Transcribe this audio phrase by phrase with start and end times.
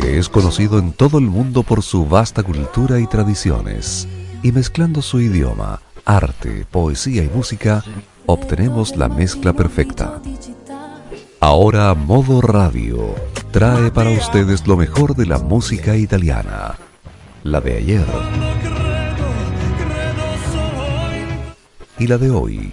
[0.00, 4.08] que es conocido en todo el mundo por su vasta cultura y tradiciones,
[4.42, 7.84] y mezclando su idioma, arte, poesía y música,
[8.26, 10.20] obtenemos la mezcla perfecta.
[11.38, 13.14] Ahora Modo Radio
[13.50, 16.76] trae para ustedes lo mejor de la música italiana,
[17.42, 18.06] la de ayer
[21.98, 22.72] y la de hoy.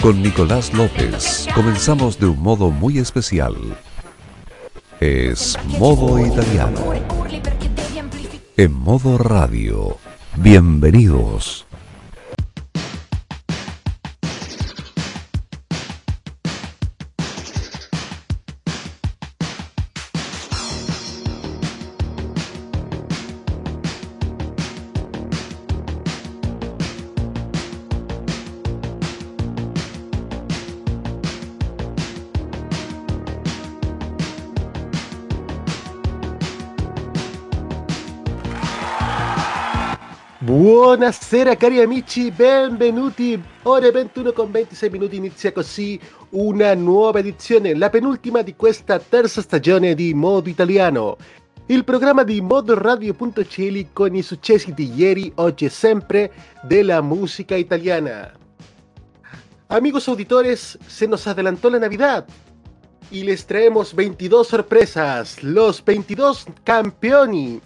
[0.00, 3.54] Con Nicolás López comenzamos de un modo muy especial.
[5.02, 6.78] Es modo italiano.
[8.56, 9.98] En modo radio.
[10.36, 11.66] Bienvenidos.
[41.32, 43.42] Buonasera cari amici, benvenuti.
[43.62, 45.98] Ore 21 con 26 minuti inizia così
[46.32, 51.16] una nuova edizione, la penultima di questa terza stagione di Modo Italiano.
[51.68, 56.32] Il programma di modoradio.cl con i successi di ieri, oggi e sempre
[56.64, 58.30] della música italiana.
[59.68, 62.26] Amigos auditores, se nos adelantó la Navidad
[63.10, 67.62] y les traemos 22 sorpresas, los 22 campeoni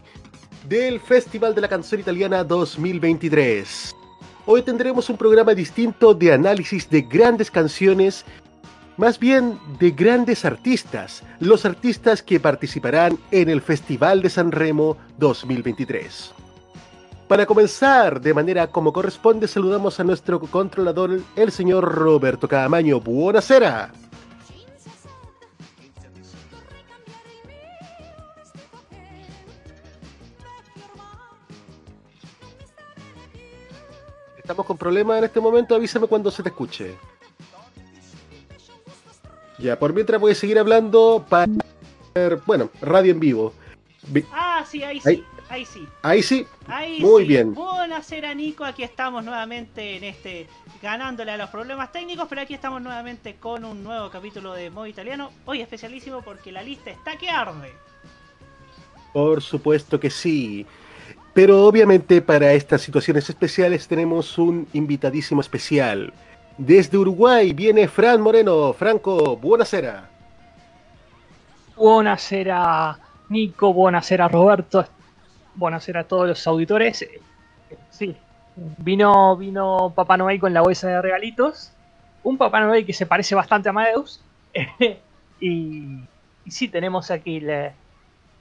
[0.69, 3.95] del Festival de la Canción Italiana 2023.
[4.47, 8.25] Hoy tendremos un programa distinto de análisis de grandes canciones,
[8.97, 14.97] más bien de grandes artistas, los artistas que participarán en el Festival de San Remo
[15.19, 16.33] 2023.
[17.29, 23.01] Para comenzar de manera como corresponde, saludamos a nuestro controlador, el señor Roberto Camaño.
[23.01, 23.93] Buonasera.
[34.47, 36.95] Estamos con problemas en este momento, avísame cuando se te escuche.
[39.59, 41.51] Ya, por mientras voy a seguir hablando para...
[42.47, 43.53] Bueno, radio en vivo.
[44.31, 45.25] Ah, sí, ahí sí.
[45.49, 45.89] Ahí, sí.
[46.01, 46.47] Ahí sí.
[46.69, 47.29] Ahí Muy sí.
[47.29, 47.55] bien.
[47.55, 48.65] Buonasera, Nico.
[48.65, 50.47] Aquí estamos nuevamente en este
[50.81, 54.87] ganándole a los problemas técnicos, pero aquí estamos nuevamente con un nuevo capítulo de Modo
[54.87, 55.33] Italiano.
[55.47, 57.73] Hoy especialísimo porque la lista está que arde.
[59.13, 60.65] Por supuesto que sí.
[61.37, 66.11] Pero obviamente para estas situaciones especiales tenemos un invitadísimo especial.
[66.57, 68.73] Desde Uruguay viene Fran Moreno.
[68.73, 70.09] Franco, buonasera.
[71.77, 72.99] Buonasera
[73.29, 74.87] Nico, buonasera Roberto,
[75.57, 77.07] buonasera a todos los auditores.
[77.91, 78.17] Sí,
[78.79, 81.71] vino, vino Papá Noel con la bolsa de regalitos.
[82.23, 84.23] Un Papá Noel que se parece bastante a Amadeus.
[85.39, 86.01] y,
[86.47, 87.75] y sí, tenemos aquí la-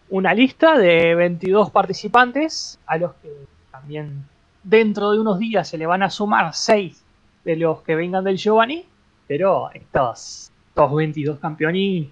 [0.09, 3.29] una lista de 22 participantes a los que
[3.71, 4.25] también
[4.63, 7.03] dentro de unos días se le van a sumar 6
[7.43, 8.85] de los que vengan del Giovanni.
[9.27, 12.07] Pero estos, estos 22 campeones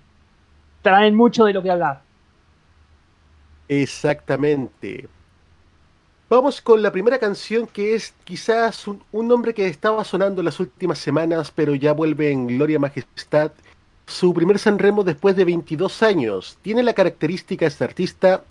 [0.82, 2.02] traen mucho de lo que hablar.
[3.68, 5.08] Exactamente.
[6.30, 10.98] Vamos con la primera canción que es quizás un, nombre que estaba sonando las últimas
[10.98, 13.52] semanas, pero ya vuelve en gloria majestad.
[14.06, 16.58] Su primer Sanremo después de 22 años.
[16.62, 18.44] Tiene la característica este artista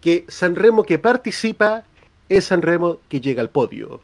[0.00, 1.84] que Sanremo que participa
[2.28, 4.00] es Sanremo que llega al podio.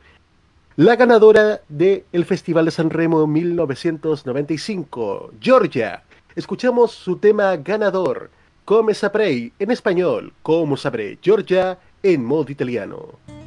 [0.77, 6.03] La ganadora del Festival de Sanremo 1995, Georgia.
[6.35, 8.31] Escuchamos su tema ganador,
[8.65, 13.42] Come saprei, en español, Como sabré, Georgia, en modo italiano.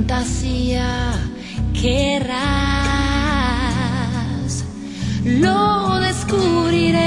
[0.00, 1.12] Fantasía
[1.74, 2.40] querrás?
[5.24, 7.00] Lo descubriré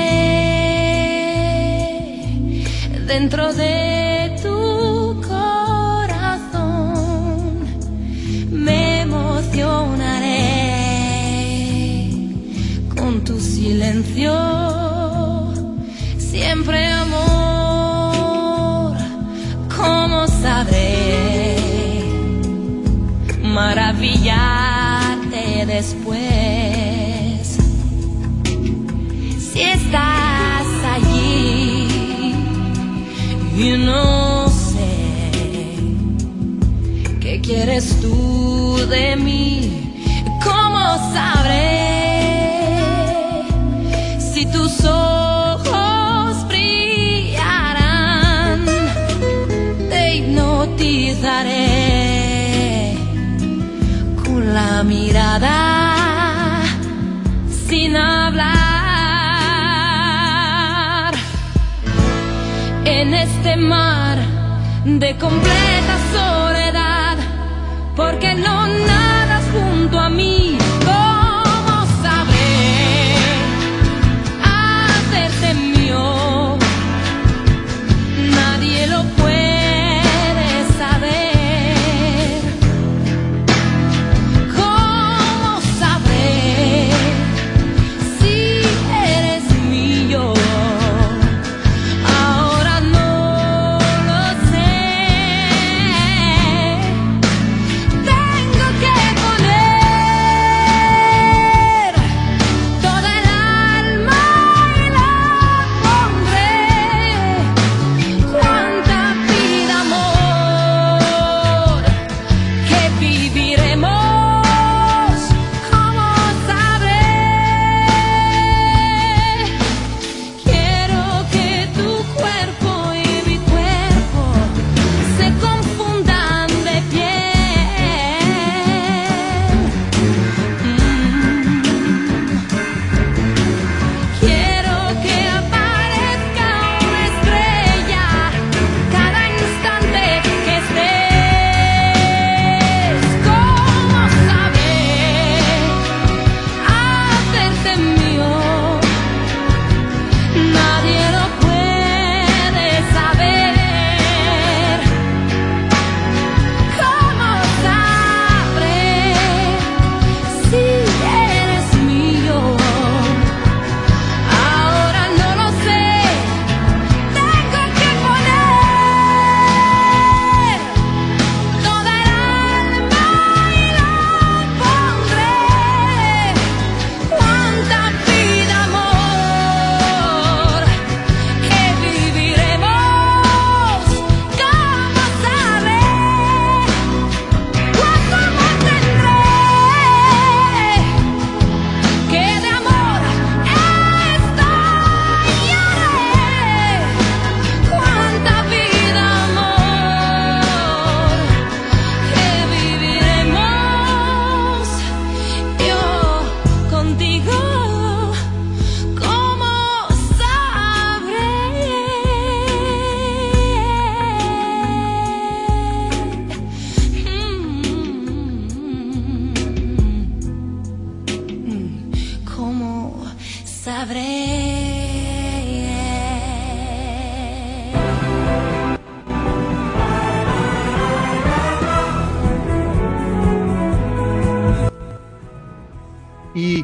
[3.07, 3.93] dentro de
[37.74, 39.94] quieres tú de mí.
[40.44, 42.12] ¿Cómo sabré
[44.20, 48.66] si tus ojos brillarán?
[49.90, 52.96] Te hipnotizaré
[54.24, 56.62] con la mirada
[57.68, 58.54] sin hablar
[62.86, 64.20] en este mar
[64.86, 66.53] de completa soledad,
[68.24, 68.62] porque no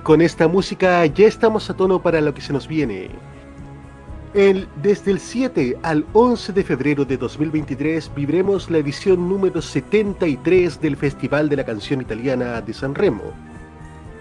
[0.09, 3.11] con esta música ya estamos a tono para lo que se nos viene.
[4.33, 10.81] El- desde el 7 al 11 de febrero de 2023 viviremos la edición número 73
[10.81, 13.21] del Festival de la Canción Italiana de San Remo.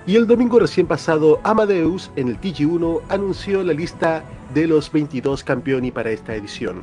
[0.06, 5.42] Y el domingo recién pasado, Amadeus en el TG1 anunció la lista de los 22
[5.42, 6.82] campeoni para esta edición.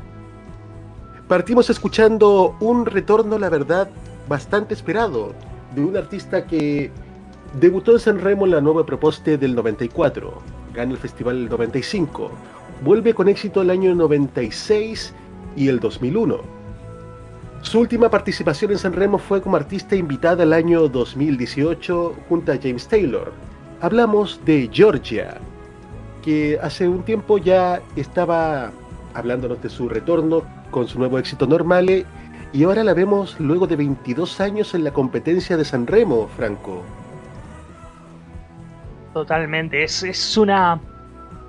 [1.27, 3.87] Partimos escuchando un retorno, la verdad,
[4.27, 5.35] bastante esperado,
[5.75, 6.89] de un artista que
[7.59, 10.41] debutó en San Remo en la nueva proposta del 94,
[10.73, 12.31] gana el festival el 95,
[12.83, 15.13] vuelve con éxito el año 96
[15.55, 16.39] y el 2001.
[17.61, 22.57] Su última participación en San Remo fue como artista invitada el año 2018 junto a
[22.61, 23.31] James Taylor.
[23.81, 25.37] Hablamos de Georgia,
[26.23, 28.71] que hace un tiempo ya estaba
[29.13, 32.05] hablándonos de su retorno con su nuevo éxito Normale
[32.51, 36.83] y ahora la vemos luego de 22 años en la competencia de San Remo, Franco.
[39.15, 40.77] Totalmente, es, es una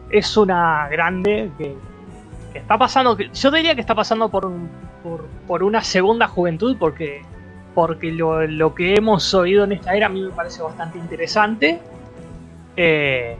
[0.08, 1.75] es una grande que,
[2.54, 4.49] está pasando, yo diría que está pasando por,
[5.49, 7.23] por una segunda juventud porque
[7.75, 11.80] porque lo, lo que hemos oído en esta era a mí me parece bastante interesante.
[12.76, 13.37] Eh,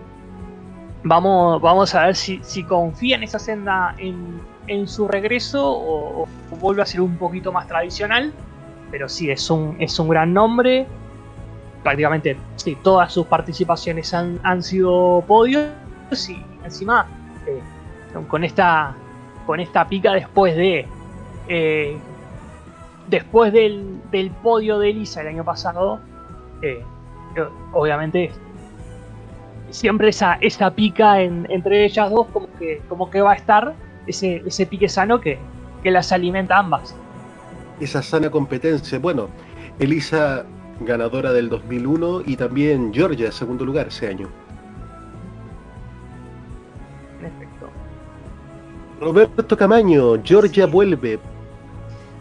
[1.05, 6.23] vamos, vamos a ver si, si confía en esa senda en, en su regreso o,
[6.25, 8.33] o vuelve a ser un poquito más tradicional.
[8.91, 10.89] Pero sí, es un, es un gran nombre
[11.87, 15.69] prácticamente sí, todas sus participaciones han, han sido podios
[16.29, 17.07] y encima
[17.47, 17.61] eh,
[18.27, 18.93] con esta
[19.47, 20.85] con esta pica después de
[21.47, 21.97] eh,
[23.07, 26.01] después del, del, podio de Elisa el año pasado,
[26.61, 26.83] eh,
[27.73, 28.33] obviamente
[29.71, 33.75] siempre esa, esa pica en, entre ellas dos como que, como que va a estar
[34.09, 35.39] ese, ese pique sano que,
[35.85, 36.97] que las alimenta ambas.
[37.79, 38.99] Esa sana competencia.
[38.99, 39.29] Bueno,
[39.79, 40.45] Elisa
[40.81, 44.29] ganadora del 2001 y también Georgia segundo lugar ese año.
[47.21, 47.71] Perfecto.
[49.01, 51.19] Roberto Camaño, Georgia vuelve.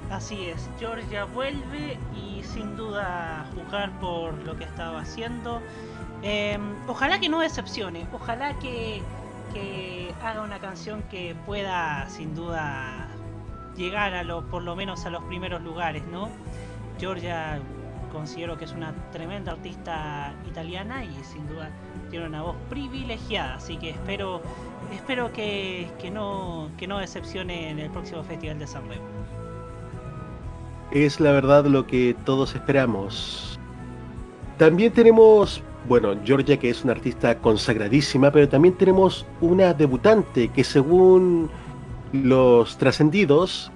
[0.10, 5.62] Así es, Georgia vuelve y sin duda jugar por lo que estaba haciendo.
[6.22, 6.58] Eh,
[6.88, 9.02] ojalá que no decepcione, ojalá que,
[9.54, 13.08] que, haga una canción que pueda sin duda
[13.76, 16.30] llegar a lo, por lo menos a los primeros lugares, ¿no?
[17.00, 17.60] Georgia
[18.16, 21.70] considero que es una tremenda artista italiana y sin duda
[22.10, 24.42] tiene una voz privilegiada, así que espero
[24.94, 29.04] espero que, que no que no decepcione en el próximo Festival de San Remo.
[30.92, 33.60] Es la verdad lo que todos esperamos.
[34.58, 40.64] También tenemos, bueno, Georgia que es una artista consagradísima, pero también tenemos una debutante que
[40.64, 41.50] según
[42.14, 43.72] los trascendidos,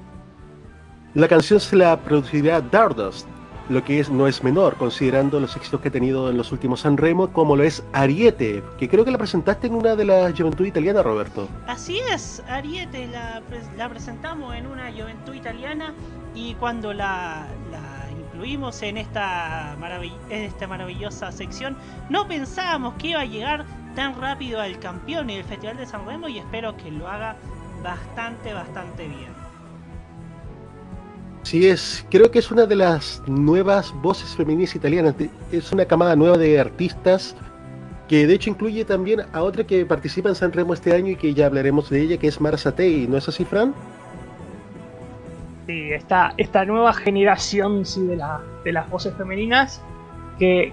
[1.13, 3.27] la canción se la producirá Dardust,
[3.69, 6.81] lo que es no es menor, considerando los éxitos que ha tenido en los últimos
[6.81, 10.33] San Remo, como lo es Ariete, que creo que la presentaste en una de las
[10.33, 11.47] Juventud Italiana, Roberto.
[11.67, 13.41] Así es, Ariete la,
[13.77, 15.93] la presentamos en una Juventud Italiana
[16.33, 17.47] y cuando la,
[18.31, 19.75] incluimos en esta,
[20.29, 21.75] en esta maravillosa sección,
[22.09, 26.05] no pensábamos que iba a llegar tan rápido al campeón y el Festival de San
[26.05, 27.35] Remo y espero que lo haga
[27.83, 29.38] bastante, bastante bien.
[31.49, 35.15] Sí, es, creo que es una de las nuevas voces femeninas italianas.
[35.51, 37.35] Es una camada nueva de artistas
[38.07, 41.15] que de hecho incluye también a otra que participa en San Remo este año y
[41.15, 43.73] que ya hablaremos de ella, que es Mara Satei, ¿no es así, Fran?
[45.65, 49.81] Sí, esta, esta nueva generación sí, de, la, de las voces femeninas,
[50.37, 50.71] que,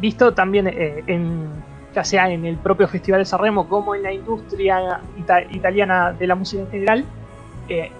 [0.00, 1.48] visto también eh, en,
[1.92, 6.12] ya sea en el propio Festival de San Remo como en la industria ita italiana
[6.12, 7.04] de la música en general,
[7.68, 7.90] eh,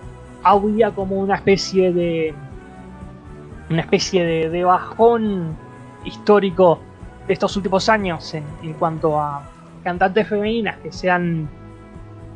[0.47, 2.35] había como una especie de
[3.69, 5.57] una especie de, de, bajón
[6.05, 6.79] histórico
[7.27, 9.43] de estos últimos años en, cuanto a
[9.83, 11.49] cantantes femeninas que sean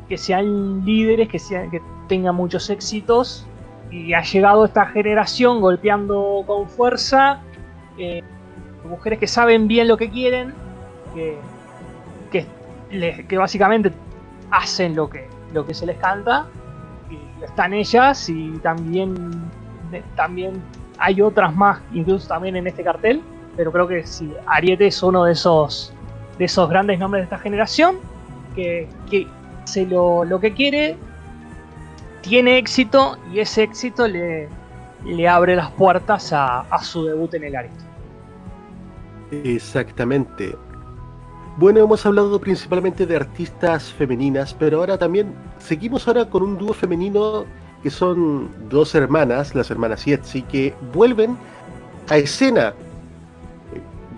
[0.09, 3.47] que sean líderes, que sean que tengan muchos éxitos.
[3.89, 7.39] Y ha llegado esta generación golpeando con fuerza
[7.97, 8.21] eh,
[8.89, 10.53] mujeres que saben bien lo que quieren
[11.13, 11.37] que,
[13.27, 13.91] que básicamente
[14.49, 16.47] hacen lo que, lo que se les canta
[17.41, 19.31] están ellas y también,
[20.15, 20.61] también
[20.97, 23.21] hay otras más, incluso también en este cartel,
[23.55, 25.93] pero creo que sí, Ariete es uno de esos,
[26.37, 27.97] de esos grandes nombres de esta generación,
[28.55, 29.27] que, que
[29.85, 30.97] lo, lo, que quiere,
[32.21, 34.47] tiene éxito y ese éxito le,
[35.05, 37.83] le abre las puertas a, a su debut en el Ariete.
[39.31, 40.55] Exactamente.
[41.61, 46.73] Bueno, hemos hablado principalmente de artistas femeninas, pero ahora también seguimos ahora con un dúo
[46.73, 47.45] femenino
[47.83, 51.37] que son dos hermanas, las hermanas Yetzi, que vuelven
[52.09, 52.73] a escena.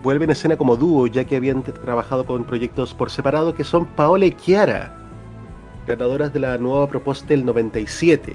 [0.01, 3.87] Vuelven a escena como dúo, ya que habían trabajado con proyectos por separado, que son
[3.87, 4.95] Paola y Chiara,
[5.85, 8.33] ganadoras de la nueva propuesta del 97.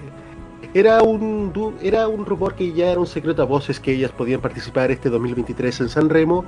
[0.74, 1.50] Era un,
[1.80, 5.08] era un rumor que ya era un secreto a voces que ellas podían participar este
[5.08, 6.44] 2023 en San Remo,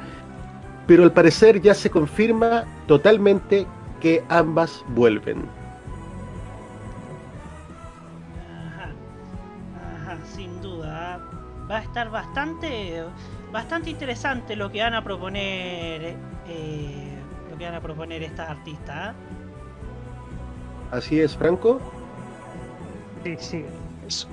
[0.87, 3.67] pero al parecer ya se confirma totalmente
[4.01, 5.45] que ambas vuelven.
[8.49, 8.91] Ajá,
[10.05, 11.21] ajá, sin duda.
[11.71, 13.05] Va a estar bastante,
[13.53, 16.17] bastante interesante lo que van a proponer,
[16.49, 17.19] eh,
[17.51, 19.15] lo que van a proponer estas artistas.
[19.15, 19.17] ¿eh?
[20.91, 21.81] Así es, Franco.
[23.23, 23.65] Sí, sí.
[24.09, 24.27] Es,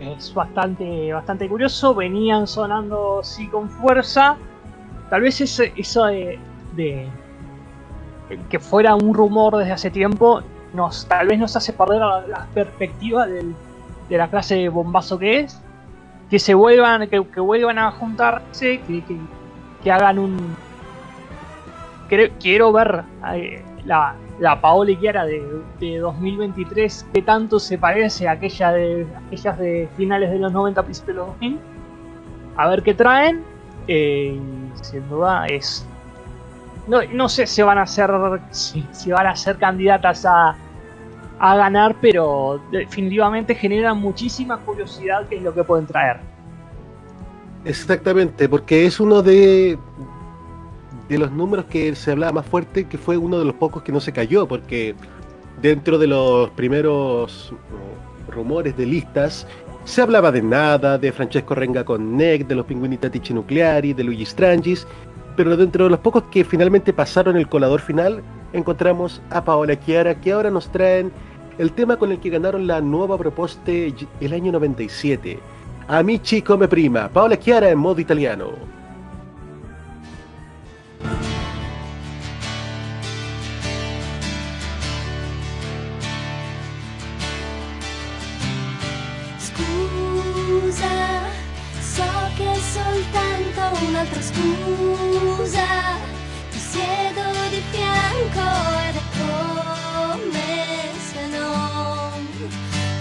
[0.00, 1.94] es bastante, bastante curioso.
[1.94, 4.36] Venían sonando sí con fuerza
[5.12, 6.38] tal vez eso, eso de,
[6.74, 7.06] de,
[8.48, 10.40] que fuera un rumor desde hace tiempo
[10.72, 13.54] nos tal vez nos hace perder la, la perspectiva del,
[14.08, 15.60] de la clase de bombazo que es.
[16.30, 19.18] Que se vuelvan que, vuelvan a juntarse que, que,
[19.84, 20.56] que hagan un
[22.08, 23.04] quiero, quiero ver
[23.34, 25.42] eh, la, la Paola y Chiara de,
[25.78, 30.82] de, 2023 que tanto se parece a aquella de aquellas de finales de los 90
[30.84, 31.58] principios de los 2000
[32.56, 33.51] a ver qué traen
[33.88, 34.38] eh,
[34.82, 35.86] sin duda es
[36.86, 38.10] no, no, sé si van a ser
[38.50, 40.56] si, van a ser candidatas a,
[41.38, 46.18] a, ganar pero definitivamente generan muchísima curiosidad qué es lo que pueden traer.
[47.64, 49.78] Exactamente porque es uno de
[51.08, 53.92] de los números que se hablaba más fuerte que fue uno de los pocos que
[53.92, 54.96] no se cayó porque
[55.60, 57.54] dentro de los primeros
[58.28, 59.46] rumores de listas,
[59.84, 64.04] se hablaba de nada, de Francesco Renga con Neck, de los Pinguini Tattici Nucleari, de
[64.04, 64.86] Luigi Strangis,
[65.36, 68.22] pero dentro de los pocos que finalmente pasaron el colador final,
[68.52, 71.10] encontramos a Paola Chiara, que ahora nos traen
[71.58, 75.38] el tema con el que ganaron la nueva propuesta el año 97.
[75.88, 78.81] Amici come prima, Paola Chiara en modo italiano.
[93.52, 95.66] Soltanto un'altra scusa.
[96.50, 98.48] Ti siedo di fianco
[98.88, 102.26] ed è come se non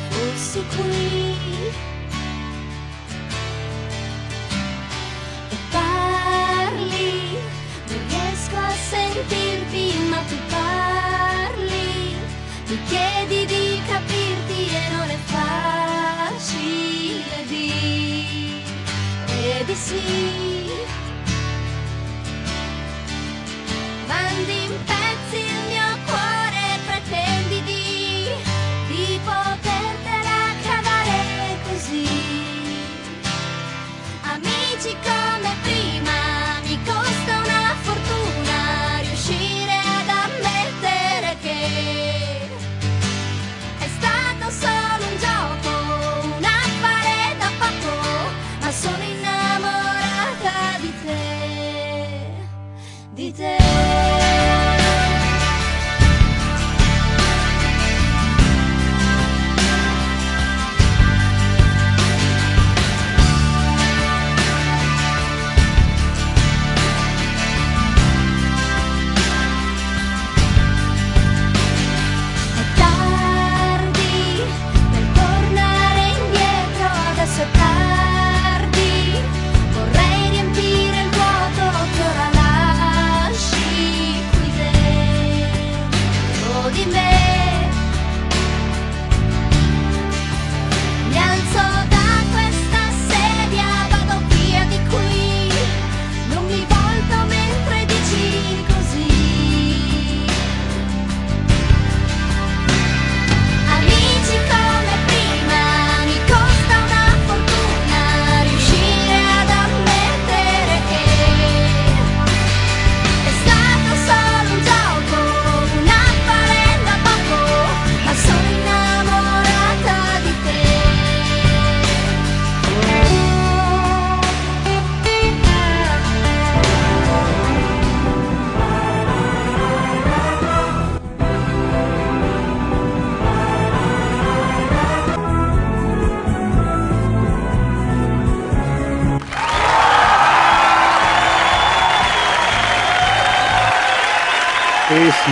[0.09, 1.35] fossi qui.
[5.49, 7.37] E parli,
[7.87, 12.15] non riesco a sentirti, ma tu parli.
[12.67, 13.60] Mi chiedi di
[19.71, 20.71] 寂しい
[24.07, 25.60] Wann dem Platz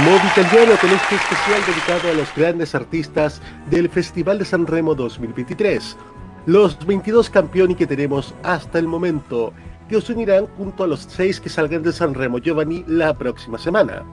[0.06, 4.96] modo italiano con este especial dedicado a los grandes artistas del Festival de San Remo
[4.96, 5.98] 2023.
[6.46, 9.52] Los 22 campeones que tenemos hasta el momento,
[9.90, 13.58] que os unirán junto a los 6 que salgan de San Remo Giovanni la próxima
[13.58, 14.04] semana.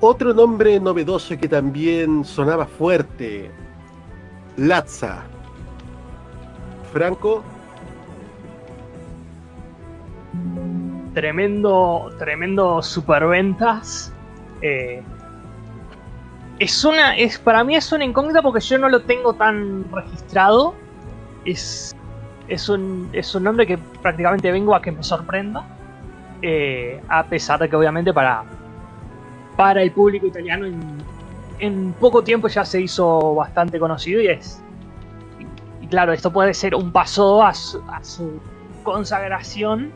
[0.00, 3.50] Otro nombre novedoso que también sonaba fuerte,
[4.56, 5.22] Lazza.
[6.92, 7.42] Franco,
[11.16, 14.12] tremendo, tremendo superventas.
[14.60, 15.02] Eh,
[16.58, 20.74] es una, es para mí es una incógnita porque yo no lo tengo tan registrado.
[21.46, 21.96] Es,
[22.48, 25.64] es un, es un nombre que prácticamente vengo a que me sorprenda.
[26.42, 28.44] Eh, a pesar de que obviamente para,
[29.56, 30.98] para el público italiano en,
[31.60, 34.60] en poco tiempo ya se hizo bastante conocido y es
[35.80, 38.38] y, claro esto puede ser un paso a su
[38.82, 39.90] consagración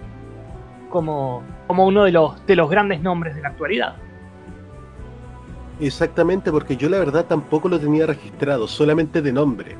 [0.91, 3.97] como, como uno de los, de los grandes nombres de la actualidad.
[5.81, 9.77] exactamente porque yo la verdad tampoco lo tenía registrado, solamente de nombre.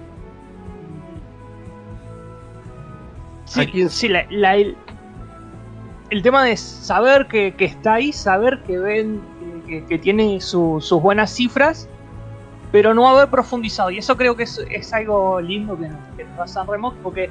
[3.45, 4.77] Sí, ¿A quién- sí, la- la- el,
[6.11, 9.21] el tema de saber que, que está ahí, saber que ven
[9.67, 11.89] que, que tiene su- sus buenas cifras,
[12.73, 13.91] pero no haber profundizado.
[13.91, 16.95] Y eso creo que es, es algo lindo que, nos- que nos da San Remo,
[17.03, 17.29] porque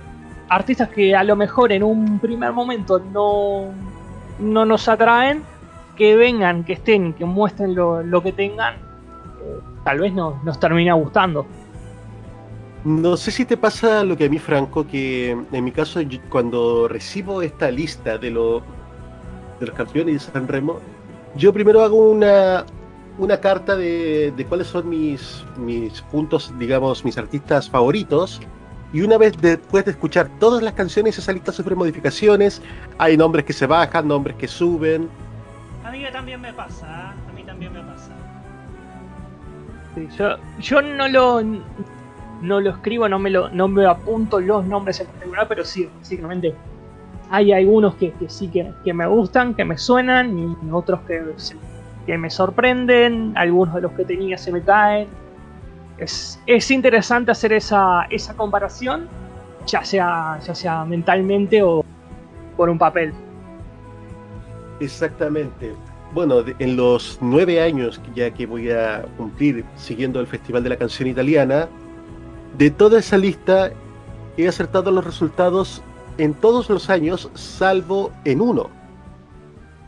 [0.49, 3.65] artistas que a lo mejor en un primer momento no,
[4.39, 5.43] no nos atraen,
[5.95, 10.59] que vengan, que estén, que muestren lo, lo que tengan, eh, tal vez nos, nos
[10.59, 11.45] termina gustando.
[12.85, 16.87] No sé si te pasa lo que a mí, Franco, que en mi caso, cuando
[16.87, 18.61] recibo esta lista de, lo-
[19.59, 20.79] de los campeones de San Remo,
[21.35, 22.65] yo primero hago una
[23.17, 28.39] una carta de, de cuáles son mis, mis puntos, digamos, mis artistas favoritos.
[28.91, 32.61] Y una vez después de escuchar todas las canciones, esa lista sufre modificaciones.
[32.97, 35.09] Hay nombres que se bajan, nombres que suben.
[35.83, 37.13] A mí también me pasa, ¿ah?
[37.29, 38.11] a mí también me pasa.
[39.95, 41.41] Sí, yo, yo no lo
[42.41, 45.89] no lo escribo, no me lo, no me apunto los nombres en particular, pero sí,
[45.97, 46.55] básicamente
[47.29, 51.21] hay algunos que, que sí que, que, me gustan, que me suenan, y otros que,
[52.05, 55.07] que me sorprenden, algunos de los que tenía se me caen.
[55.99, 59.07] Es, es interesante hacer esa, esa comparación,
[59.67, 61.83] ya sea, ya sea mentalmente o
[62.55, 63.13] por un papel.
[64.79, 65.73] Exactamente.
[66.13, 70.77] Bueno, en los nueve años ya que voy a cumplir siguiendo el Festival de la
[70.77, 71.67] Canción Italiana,
[72.57, 73.71] de toda esa lista
[74.37, 75.81] he acertado los resultados
[76.17, 78.69] en todos los años, salvo en uno.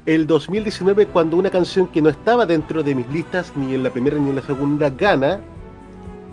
[0.06, 3.90] El 2019, cuando una canción que no estaba dentro de mis listas, ni en la
[3.90, 5.40] primera ni en la segunda, gana,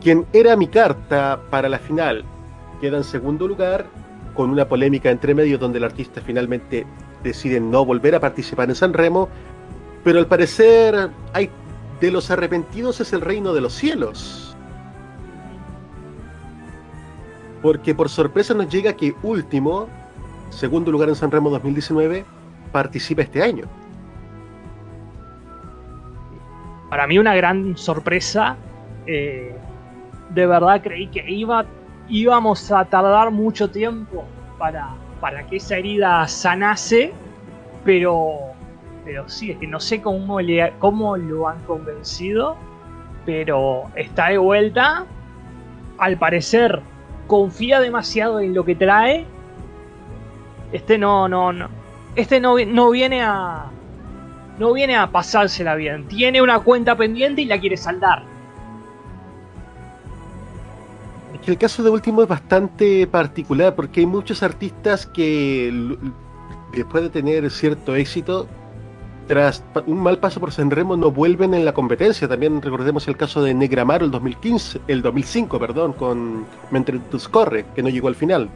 [0.00, 2.24] quien era mi carta para la final,
[2.80, 3.86] queda en segundo lugar,
[4.34, 6.86] con una polémica entre medio donde el artista finalmente
[7.22, 9.28] decide no volver a participar en San Remo,
[10.04, 11.50] pero al parecer hay
[12.00, 14.56] de los arrepentidos es el reino de los cielos.
[17.60, 19.88] Porque por sorpresa nos llega que Último,
[20.50, 22.24] segundo lugar en San Remo 2019,
[22.70, 23.64] participa este año.
[26.88, 28.56] Para mí una gran sorpresa.
[29.06, 29.56] Eh,
[30.30, 31.64] de verdad creí que iba,
[32.08, 34.24] íbamos a tardar mucho tiempo
[34.58, 34.88] para,
[35.20, 37.12] para que esa herida sanase,
[37.84, 38.38] pero,
[39.04, 42.56] pero sí, es que no sé cómo, le, cómo lo han convencido,
[43.24, 45.04] pero está de vuelta.
[45.98, 46.80] Al parecer
[47.26, 49.26] confía demasiado en lo que trae.
[50.72, 51.68] Este no, no, no.
[52.16, 53.66] Este no, no viene a.
[54.58, 56.08] No viene a pasársela bien.
[56.08, 58.22] Tiene una cuenta pendiente y la quiere saldar.
[61.48, 65.96] El caso de último es bastante particular porque hay muchos artistas que
[66.72, 68.46] después de tener cierto éxito
[69.26, 72.26] tras un mal paso por Sanremo no vuelven en la competencia.
[72.26, 77.82] También recordemos el caso de Negramaro el 2015, el 2005, perdón, con Mentrentus Corre, que
[77.82, 78.48] no llegó al final.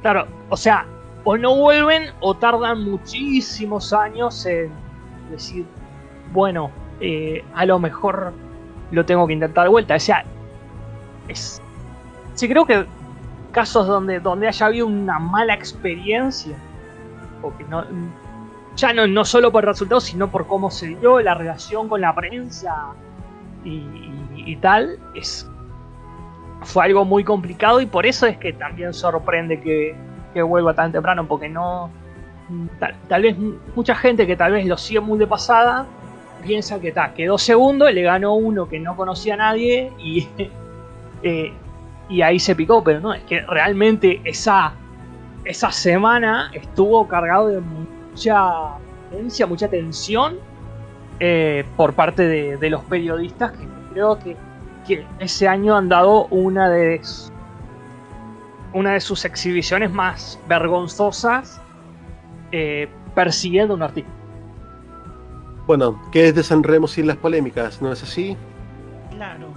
[0.00, 0.86] Claro, o sea,
[1.24, 4.70] o no vuelven o tardan muchísimos años en
[5.30, 5.66] decir,
[6.32, 8.32] bueno, eh, a lo mejor
[8.92, 9.96] lo tengo que intentar de vuelta.
[9.96, 10.24] O sea,
[11.30, 11.60] es.
[12.34, 12.86] Sí, creo que
[13.52, 16.56] casos donde, donde haya habido una mala experiencia,
[17.42, 17.84] o que no,
[18.76, 22.14] ya no, no solo por resultados, sino por cómo se dio la relación con la
[22.14, 22.92] prensa
[23.64, 25.48] y, y, y, tal, es,
[26.62, 29.94] fue algo muy complicado y por eso es que también sorprende que,
[30.32, 31.90] que vuelva tan temprano, porque no...
[32.80, 33.36] Tal, tal, vez
[33.76, 35.86] mucha gente que tal vez lo sigue muy de pasada
[36.40, 40.28] piensa que ta, quedó segundo, le ganó uno que no conocía a nadie y,
[41.22, 41.52] eh,
[42.08, 44.72] y ahí se picó, pero no, es que realmente esa,
[45.44, 48.76] esa semana estuvo cargado de mucha
[49.10, 50.38] tensión, mucha tensión
[51.20, 54.36] eh, por parte de, de, los periodistas que creo que,
[54.86, 57.00] que, ese año han dado una de
[58.72, 61.60] una de sus exhibiciones más vergonzosas
[62.52, 64.10] eh, persiguiendo a un artista.
[65.66, 67.80] Bueno, ¿qué es de San Remo sin las polémicas?
[67.80, 68.36] ¿No es así?
[69.10, 69.49] Claro,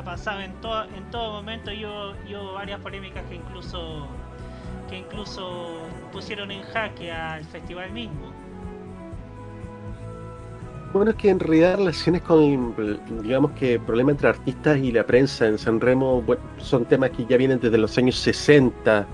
[0.00, 1.70] ha pasado en, to en todo momento.
[1.70, 4.08] Yo, yo varias polémicas que incluso
[4.88, 5.78] que incluso
[6.12, 8.32] pusieron en jaque al festival mismo.
[10.92, 12.74] Bueno, es que en realidad relaciones con,
[13.22, 16.24] digamos que problemas entre artistas y la prensa en San Remo
[16.58, 19.06] son temas que ya vienen desde los años 60,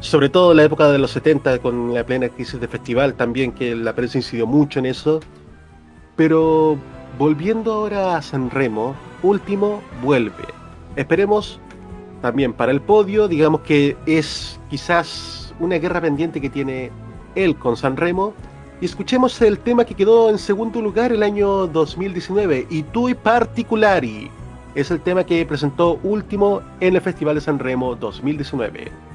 [0.00, 3.52] sobre todo en la época de los 70 con la plena crisis de festival también,
[3.52, 5.20] que la prensa incidió mucho en eso.
[6.16, 6.78] Pero
[7.18, 10.44] volviendo ahora a San Remo, último vuelve.
[10.96, 11.60] Esperemos
[12.22, 16.90] también para el podio, digamos que es quizás una guerra pendiente que tiene
[17.34, 18.32] él con San Remo.
[18.80, 24.30] Y escuchemos el tema que quedó en segundo lugar el año 2019, y Tui Particulari.
[24.76, 29.07] Es el tema que presentó último en el Festival de San Remo 2019.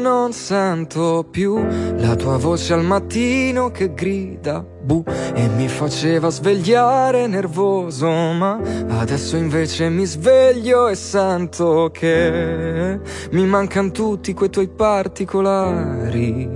[0.00, 1.64] Non sento più
[1.96, 5.02] la tua voce al mattino che grida bu
[5.34, 13.90] e mi faceva svegliare nervoso, ma adesso invece mi sveglio e sento che mi mancano
[13.90, 16.48] tutti quei tuoi particolari.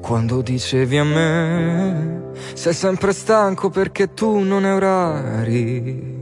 [0.00, 6.13] Quando dicevi a me, sei sempre stanco perché tu non hai orari.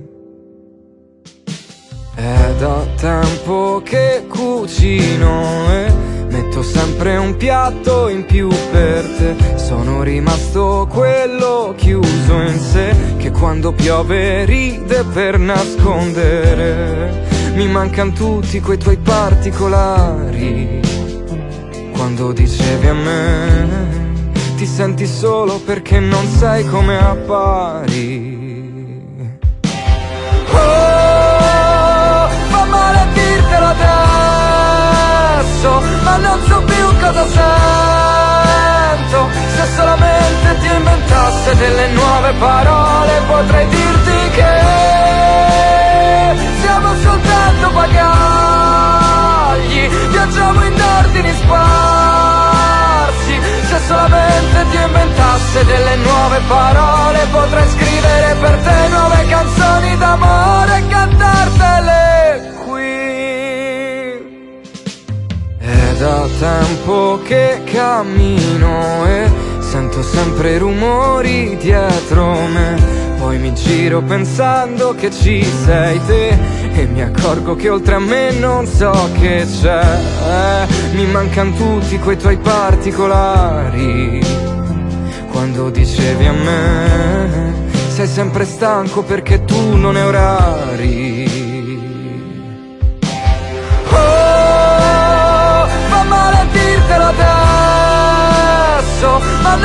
[2.14, 5.90] È da tempo che cucino e
[6.28, 9.34] metto sempre un piatto in più per te.
[9.56, 17.30] Sono rimasto quello chiuso in sé che quando piove ride per nascondere.
[17.54, 20.80] Mi mancano tutti quei tuoi particolari.
[21.92, 28.40] Quando dicevi a me, ti senti solo perché non sai come appari.
[30.50, 30.91] Oh,
[35.42, 39.28] adesso, ma non so più cosa sento.
[39.56, 44.60] Se solamente ti inventasse delle nuove parole, potrei dirti che
[46.60, 53.40] siamo soltanto bagagli, viaggiamo in ordini sparsi.
[53.68, 60.86] Se solamente ti inventasse delle nuove parole, potrei scrivere per te nuove canzoni d'amore e
[60.88, 62.01] cantartele
[66.02, 72.74] da tempo che cammino e sento sempre rumori dietro me.
[73.18, 76.36] Poi mi giro pensando che ci sei te
[76.74, 80.66] e mi accorgo che oltre a me non so che c'è.
[80.94, 84.20] Mi mancano tutti quei tuoi particolari.
[85.30, 87.54] Quando dicevi a me,
[87.90, 91.11] sei sempre stanco perché tu non hai orari.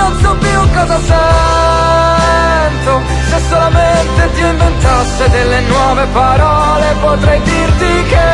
[0.07, 3.01] Non so più cosa sento.
[3.29, 8.27] Se solamente ti inventasse delle nuove parole, potrei dirti che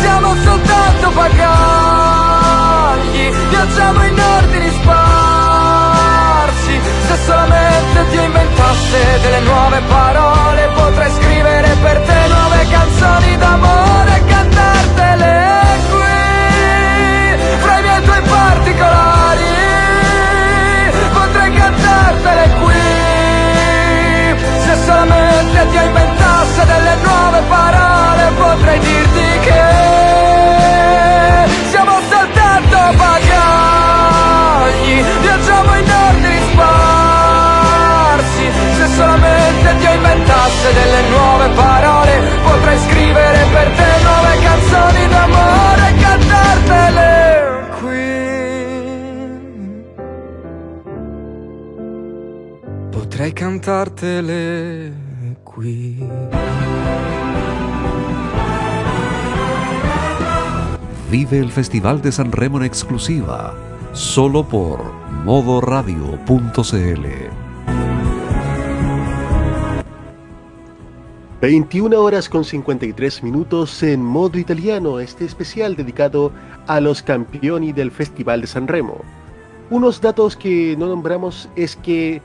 [0.00, 1.52] siamo soltanto bagagli,
[3.50, 6.80] viaggiamo in ordini sparsi.
[7.08, 12.13] Se solamente ti inventasse delle nuove parole, potrei scrivere per te
[28.54, 29.62] potrei dirti che
[31.70, 34.22] siamo soltanto bagagli,
[35.20, 38.44] viaggiamo in ordini sparsi.
[38.76, 45.94] Se solamente ti inventasse delle nuove parole, potrei scrivere per te nuove canzoni d'amore e
[46.04, 47.08] cantartele
[47.80, 48.08] qui.
[52.90, 54.92] Potrei cantartele
[55.42, 56.43] qui.
[61.10, 63.54] Vive el Festival de San Remo en exclusiva,
[63.92, 64.82] solo por
[65.24, 67.06] modoradio.cl.
[71.42, 76.32] 21 horas con 53 minutos en modo italiano, este especial dedicado
[76.66, 79.02] a los campioni del Festival de San Remo.
[79.68, 82.22] Unos datos que no nombramos es que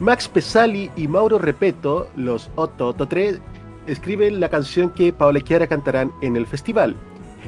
[0.00, 3.40] Max Pesali y Mauro Repeto, los 883,
[3.86, 6.96] escriben la canción que Paola Chiara cantarán en el festival,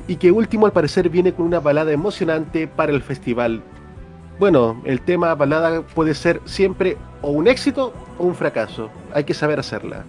[0.06, 3.62] y que último al parecer viene con una balada emocionante para el festival.
[4.38, 9.34] Bueno, el tema balada puede ser siempre o un éxito o un fracaso, hay que
[9.34, 10.04] saber hacerla.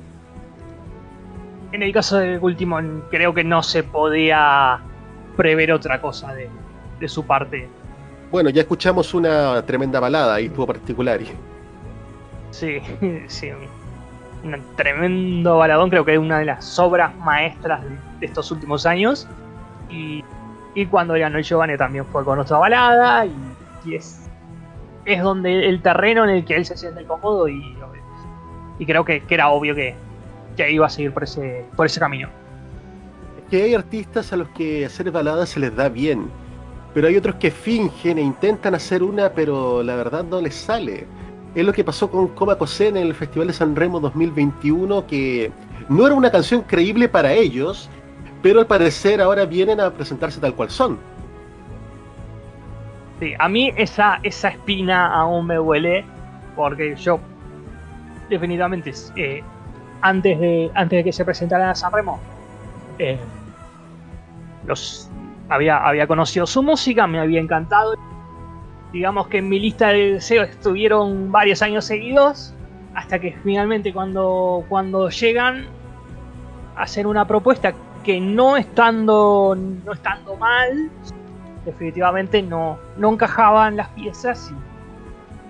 [1.72, 4.80] En el caso de último, creo que no se podía
[5.36, 6.50] prever otra cosa de,
[7.00, 7.68] de su parte.
[8.32, 11.20] Bueno, ya escuchamos una tremenda balada y estuvo particular.
[12.52, 12.80] Sí,
[13.28, 13.50] sí.
[14.44, 17.82] Un tremendo baladón, creo que es una de las obras maestras
[18.20, 19.28] de estos últimos años.
[19.90, 20.24] Y,
[20.76, 23.26] y cuando ganó Giovanni también fue con otra balada.
[23.26, 23.34] Y,
[23.86, 24.30] y es,
[25.06, 27.48] es donde el terreno en el que él se siente cómodo.
[27.48, 27.76] Y,
[28.86, 29.96] creo que, era obvio que,
[30.56, 32.30] que iba a seguir por ese, por ese camino.
[33.50, 36.30] que hay artistas a los que hacer baladas se les da bien,
[36.94, 41.06] pero hay otros que fingen e intentan hacer una, pero la verdad no les sale.
[41.56, 45.52] Es lo que pasó con Coma Cosén en el Festival de San Remo 2021, que
[45.90, 47.90] no era una canción creíble para ellos,
[48.42, 50.98] pero al parecer ahora vienen a presentarse tal cual son.
[53.20, 56.06] Sí, a mí esa, esa espina aún me huele,
[56.56, 57.20] porque yo
[58.30, 59.44] definitivamente eh,
[60.02, 62.20] antes de antes de que se presentara San Remo
[63.00, 63.18] eh,
[64.68, 65.10] los
[65.50, 67.96] había, había conocido su música, me había encantado.
[68.94, 72.54] Digamos que en mi lista de deseos estuvieron varios años seguidos,
[72.94, 75.66] hasta que finalmente cuando, cuando llegan
[76.76, 77.74] a hacer una propuesta
[78.10, 80.90] que no estando, no estando mal,
[81.64, 84.52] definitivamente no, no encajaban las piezas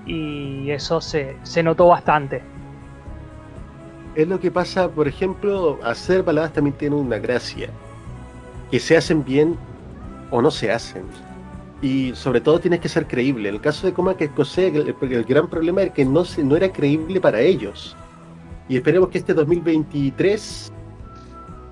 [0.05, 2.41] y, eso se, se notó bastante.
[4.13, 7.69] Es lo que pasa, por ejemplo, hacer baladas también tiene una gracia.
[8.69, 9.55] Que se hacen bien
[10.29, 11.03] o no se hacen.
[11.81, 13.47] Y sobre todo tienes que ser creíble.
[13.47, 16.43] En el caso de Coma que Escocé, el, el gran problema es que no, se,
[16.43, 17.95] no era creíble para ellos.
[18.67, 20.73] Y esperemos que este 2023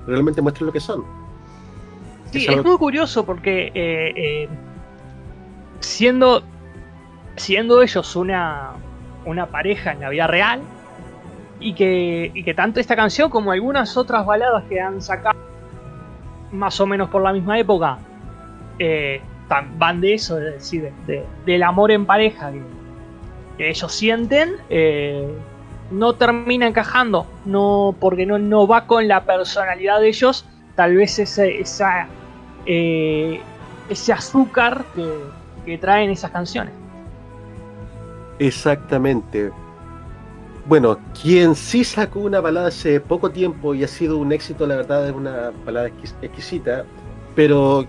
[0.08, 1.04] realmente muestre lo que son.
[2.32, 4.50] Sí, Es muy curioso porque eh, eh,
[5.80, 6.41] siendo,
[7.36, 8.72] siendo ellos una,
[9.26, 10.62] una pareja en la vida real
[11.60, 15.38] y que, y que tanto esta canción como algunas otras baladas que han sacado
[16.52, 17.98] más o menos por la misma época
[18.80, 19.22] eh,
[19.78, 22.62] van de eso, es decir, de- de- del amor en pareja que,
[23.58, 25.28] que ellos sienten, eh,
[25.91, 30.45] no termina encajando, no, porque no, no va con la personalidad de ellos,
[30.76, 31.63] tal vez ese,
[32.65, 33.41] eh,
[33.89, 35.23] ese azúcar que,
[35.65, 36.73] que traen esas canciones.
[38.39, 39.52] Exactamente.
[40.65, 44.76] Bueno, quien sí sacó una balada hace poco tiempo y ha sido un éxito, la
[44.76, 46.84] verdad es una balada exquis- exquisita,
[47.36, 47.86] pero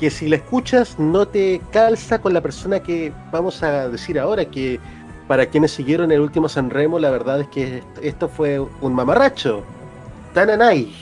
[0.00, 4.46] que si la escuchas no te calza con la persona que vamos a decir ahora,
[4.46, 4.80] que
[5.28, 8.94] para quienes siguieron el último San Remo, la verdad es que est- esto fue un
[8.94, 9.62] mamarracho.
[10.34, 10.92] Tananay.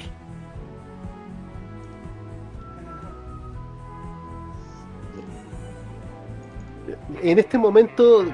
[7.23, 8.25] En este momento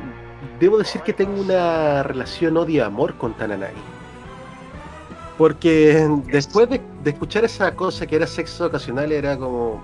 [0.61, 3.74] debo decir que tengo una relación odio-amor con Tananay.
[5.37, 9.81] Porque después de, de escuchar esa cosa que era sexo ocasional, era como.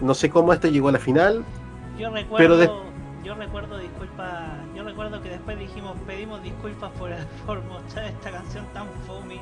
[0.00, 1.44] No sé cómo esto llegó a la final.
[1.98, 2.70] Yo recuerdo, Pero de-
[3.24, 7.10] yo recuerdo disculpa, yo recuerdo que después dijimos pedimos disculpas por,
[7.46, 9.40] por mostrar esta canción tan fome.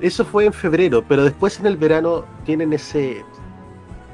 [0.00, 3.22] Eso fue en febrero, pero después en el verano tienen ese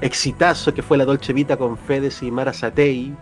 [0.00, 3.14] exitazo que fue la Dolce Vita con Fedes y Mara Satei.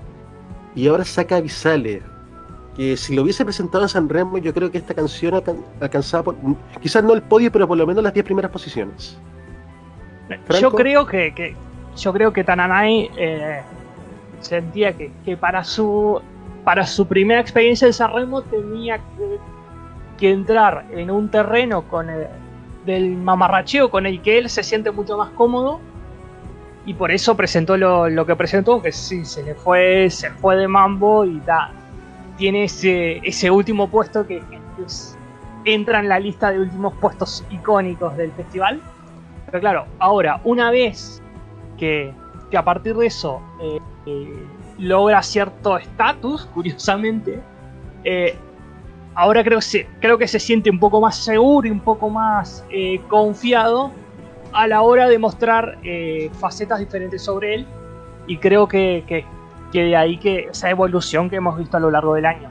[0.75, 2.03] Y ahora saca Visale.
[2.75, 6.25] Que si lo hubiese presentado en San Remo, yo creo que esta canción alcan- alcanzaba,
[6.25, 6.37] por-
[6.81, 9.17] quizás no el podio, pero por lo menos las 10 primeras posiciones.
[10.61, 11.57] Yo creo que, que-
[11.97, 13.63] yo creo que Tananay eh,
[14.41, 16.21] sentía que, que para su
[16.65, 19.39] para su primera experiencia en Sanremo tenía que,
[20.19, 22.27] que entrar en un terreno con el,
[22.87, 25.81] del mamarracheo con el que él se siente mucho más cómodo
[26.87, 30.57] y por eso presentó lo, lo que presentó que sí se le fue se fue
[30.57, 31.71] de mambo y da
[32.37, 34.43] tiene ese ese último puesto que,
[35.65, 38.81] entra en la lista de últimos puestos icónicos del festival.
[39.47, 41.23] Pero claro, ahora, una vez
[41.85, 42.13] que,
[42.51, 44.47] que a partir de eso eh, eh,
[44.79, 47.41] logra cierto estatus, curiosamente,
[48.05, 48.37] eh,
[49.15, 52.65] ahora creo, se, creo que se siente un poco más seguro y un poco más
[53.09, 53.91] confiado
[54.53, 55.79] a la hora de mostrar
[56.39, 57.67] facetas diferentes sobre él.
[58.27, 59.25] Y creo que, que,
[59.73, 62.49] que de ahí que esa evolución que hemos visto a lo largo del año.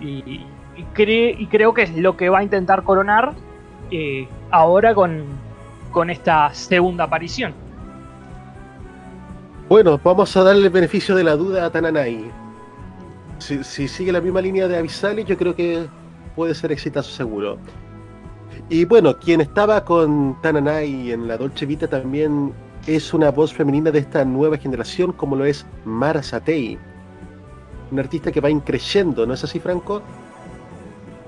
[0.00, 0.46] Y, y,
[0.76, 3.32] y creo que es lo que va a intentar coronar
[4.50, 5.24] ahora con,
[5.90, 7.65] con esta segunda aparición.
[9.68, 12.30] Bueno, vamos a darle el beneficio de la duda a Tananay.
[13.38, 15.86] Si, si sigue la misma línea de Avisale, yo creo que
[16.36, 17.58] puede ser exitazo seguro.
[18.68, 22.52] Y bueno, quien estaba con Tananay en la Dolce Vita también
[22.86, 26.78] es una voz femenina de esta nueva generación, como lo es Mara Satei.
[27.90, 30.00] Una artista que va increyendo, ¿no es así, Franco?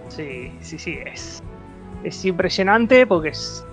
[0.08, 1.40] Sí, sí, sí, es,
[2.04, 3.64] es impresionante porque es-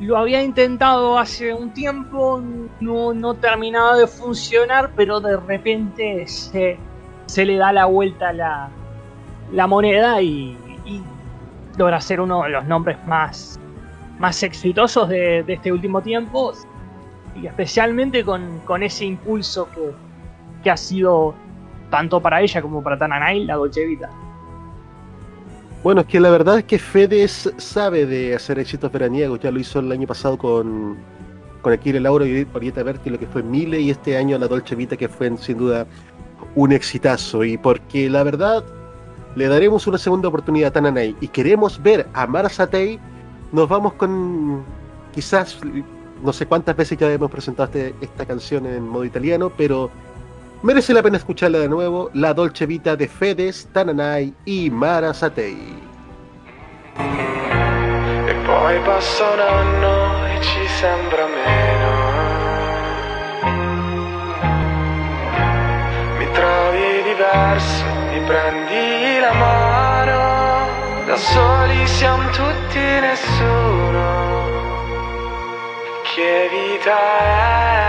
[0.00, 2.42] lo había intentado hace un tiempo,
[2.80, 6.78] no, no terminaba de funcionar, pero de repente se,
[7.26, 11.02] se le da la vuelta la, moneda y, y
[11.76, 13.58] logra ser uno de los nombres más,
[14.42, 16.52] exitosos de, este último tiempo
[17.34, 19.68] y especialmente con, ese impulso
[20.62, 21.32] que, ha sido
[21.90, 23.86] tanto para ella como para Tananay la Dolce.
[25.86, 29.60] Bueno, es que la verdad es que Fedes sabe de hacer éxitos veraniegos, ya lo
[29.60, 30.96] hizo el año pasado con,
[31.62, 34.74] con Aquile Lauro y Orieta Berti, lo que fue Mile, y este año la Dolce
[34.74, 35.86] Vita, que fue sin duda
[36.56, 37.44] un exitazo.
[37.44, 38.64] Y porque la verdad,
[39.36, 42.98] le daremos una segunda oportunidad a Tananay y queremos ver a Mara Satei,
[43.52, 44.64] nos vamos con
[45.14, 45.56] quizás,
[46.20, 49.92] no sé cuántas veces ya hemos presentado este- esta canción en modo italiano, pero
[50.66, 55.78] merece la pena escucharla de nuevo, la Dolce Vita de Fedes, Tananay y Mara Satei.
[58.26, 61.90] E poi passa un anno e ci sembra meno.
[66.18, 74.34] Mi trovi diverso, mi prendi la mano, da soli siamo tutti nessuno.
[76.12, 77.85] Che vita è?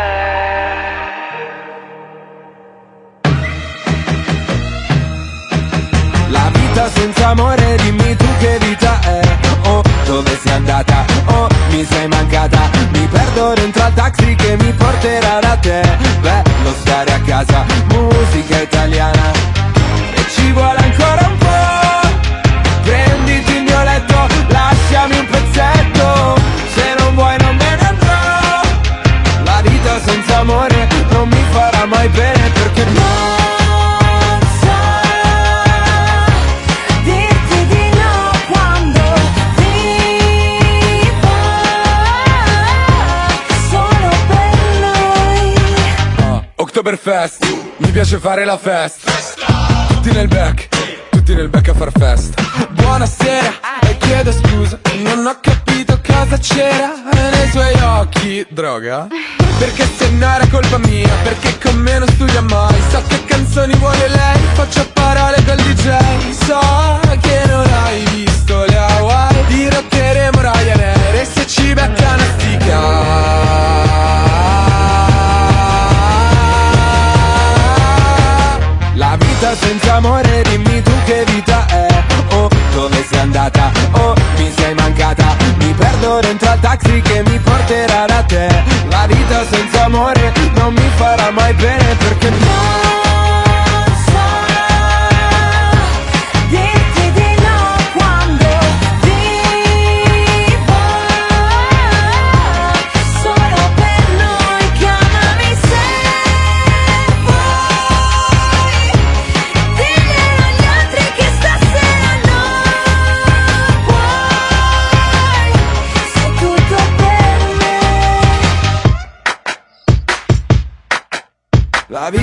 [6.78, 9.20] Vita senza amore, dimmi tu che vita è.
[9.64, 11.06] Oh, dove sei andata?
[11.26, 12.70] Oh, mi sei mancata.
[12.92, 15.82] Mi perdo dentro al taxi che mi porterà da te.
[16.22, 19.32] Bello stare a casa, musica italiana.
[20.14, 22.08] E ci vuole ancora un po'
[22.84, 26.36] Prenditi il mio letto, lasciami un pezzetto.
[26.76, 28.62] Se non vuoi non me ne andrò.
[29.44, 30.77] La vita senza amore
[46.88, 47.46] Oktoberfest,
[47.80, 49.12] mi piace fare la festa
[49.90, 50.70] Tutti nel back,
[51.10, 56.94] tutti nel back a far festa Buonasera, e chiedo scusa Non ho capito cosa c'era
[57.12, 58.48] nei suoi occhi.
[58.48, 59.06] Droga?
[59.60, 62.82] Perché se no era colpa mia Perché con me non studia mai.
[62.90, 67.07] So che canzoni vuole lei Faccio parole col DJ So
[79.98, 81.88] amore dimmi tu che vita è.
[82.32, 83.72] Oh, dove sei andata?
[83.92, 85.36] Oh, mi sei mancata.
[85.58, 88.48] Mi perdo dentro al taxi che mi porterà da te.
[88.90, 92.97] La vita senza amore non mi farà mai bene perché Non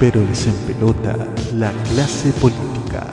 [0.00, 1.14] pero les empelota
[1.54, 3.06] la clase política.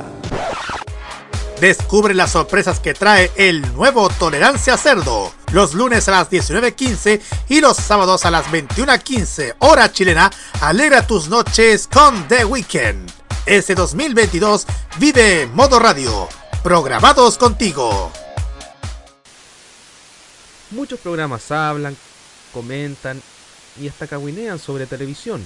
[1.59, 5.33] Descubre las sorpresas que trae el nuevo Tolerancia Cerdo.
[5.51, 7.19] Los lunes a las 19.15
[7.49, 10.31] y los sábados a las 21.15 hora chilena.
[10.61, 13.11] Alegra tus noches con The Weekend.
[13.45, 14.65] Este 2022
[14.97, 16.29] vive Modo Radio.
[16.63, 18.11] Programados contigo.
[20.71, 21.97] Muchos programas hablan,
[22.53, 23.21] comentan
[23.81, 25.45] y hasta caguinean sobre televisión,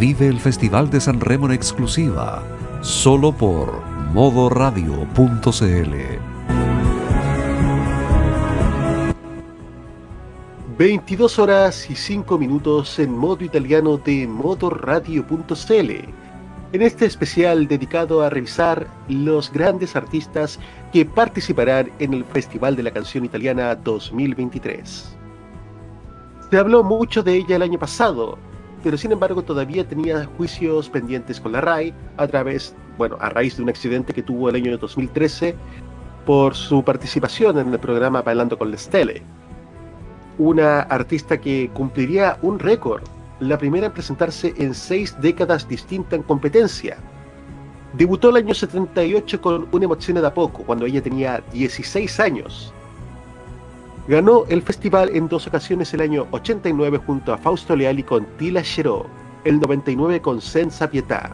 [0.00, 2.42] Vive el Festival de San Remo en exclusiva,
[2.80, 3.82] solo por
[4.14, 5.04] modoradio.cl
[10.78, 15.90] 22 horas y 5 minutos en modo italiano de modoradio.cl.
[16.72, 20.58] En este especial dedicado a revisar los grandes artistas
[20.94, 25.14] que participarán en el Festival de la Canción Italiana 2023.
[26.50, 28.38] Se habló mucho de ella el año pasado,
[28.82, 33.56] pero sin embargo todavía tenía juicios pendientes con la RAI a través, bueno, a raíz
[33.56, 35.54] de un accidente que tuvo el año 2013
[36.26, 39.22] por su participación en el programa Bailando con la Stelle
[40.40, 43.02] una artista que cumpliría un récord,
[43.40, 46.96] la primera en presentarse en seis décadas distintas en competencia.
[47.92, 52.72] Debutó el año 78 con Una emoción da poco, cuando ella tenía 16 años.
[54.08, 58.62] Ganó el festival en dos ocasiones el año 89 junto a Fausto Leali con Tila
[58.62, 59.06] Cheró,
[59.44, 61.30] el 99 con Senza Pietà.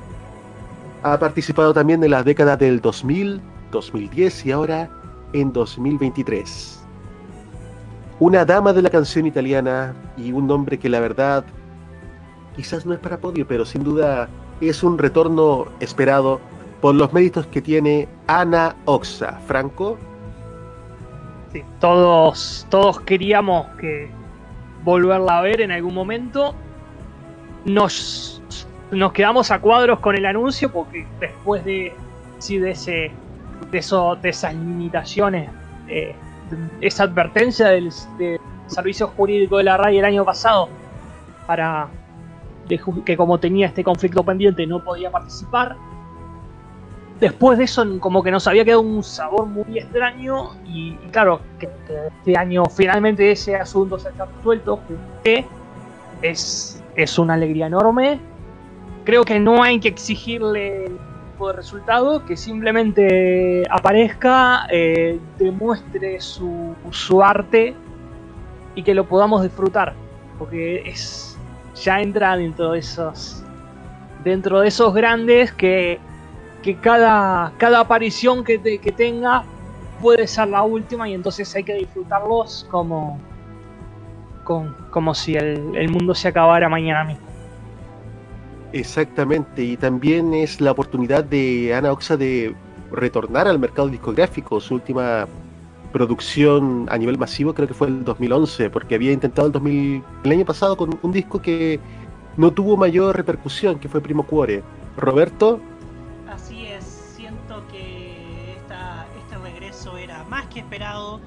[1.02, 3.40] Ha participado también en las décadas del 2000,
[3.70, 4.90] 2010 y ahora
[5.32, 6.86] en 2023
[8.18, 11.44] una dama de la canción italiana y un nombre que la verdad
[12.54, 14.28] quizás no es para podio, pero sin duda
[14.62, 16.40] es un retorno esperado
[16.80, 19.38] por los méritos que tiene Ana Oxa.
[19.46, 19.98] Franco.
[21.52, 24.10] Sí, todos, todos queríamos que
[24.84, 26.54] volverla a ver en algún momento.
[27.64, 28.42] Nos,
[28.90, 31.92] nos quedamos a cuadros con el anuncio porque después de,
[32.38, 33.10] sí, de, ese,
[33.70, 35.50] de, eso, de esas limitaciones
[35.88, 36.14] eh,
[36.80, 37.92] esa advertencia del,
[38.66, 40.68] Servicio Jurídico de la RAI el año pasado
[41.46, 41.86] para
[42.68, 45.76] que como tenía este conflicto pendiente no podía participar.
[47.20, 51.68] Después de eso como que nos había quedado un sabor muy extraño y, claro, que,
[52.18, 54.80] este año finalmente ese asunto se está resuelto,
[55.24, 55.46] que
[56.20, 58.20] es, es una alegría enorme.
[59.04, 60.90] Creo que no hay que exigirle
[61.44, 67.74] de resultado, que simplemente aparezca, eh, demuestre su, su, arte
[68.74, 69.92] y que lo podamos disfrutar,
[70.38, 71.38] porque es
[71.74, 73.44] ya entra dentro de esos
[74.24, 76.00] dentro de esos grandes que,
[76.62, 79.44] que cada, cada aparición que, que tenga
[80.00, 83.18] puede ser la última y entonces hay que disfrutarlos como,
[84.44, 87.26] como, como si el, el mundo se acabara mañana mismo.
[88.72, 92.54] Exactamente, y también es la oportunidad de Ana Oxa de
[92.92, 94.60] retornar al mercado discográfico.
[94.60, 95.26] Su última
[95.92, 100.30] producción a nivel masivo creo que fue el 2011, porque había intentado el, 2000, el
[100.30, 101.80] año pasado con un disco que
[102.36, 104.62] no tuvo mayor repercusión, que fue Primo Cuore.
[104.96, 105.60] Roberto.
[110.56, 111.20] Que esperado.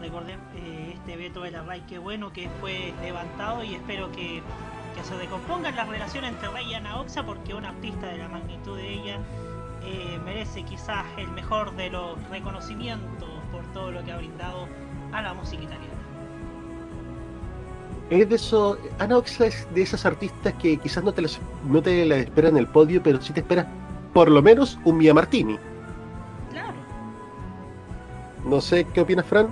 [0.00, 4.42] Recordé eh, este veto de la RAI, qué bueno que fue levantado y espero que
[4.92, 8.28] que se decompongan las relaciones entre Rey y Ana Oxa porque una artista de la
[8.28, 9.18] magnitud de ella
[9.84, 14.68] eh, merece quizás el mejor de los reconocimientos por todo lo que ha brindado
[15.12, 15.88] a la música italiana.
[18.10, 21.80] Es de eso, Ana Oxa es de esas artistas que quizás no te, las, no
[21.80, 23.66] te la esperan en el podio, pero sí te esperas
[24.12, 25.56] por lo menos un Mia Martini.
[28.44, 29.48] No sé, ¿qué opinas, Fran?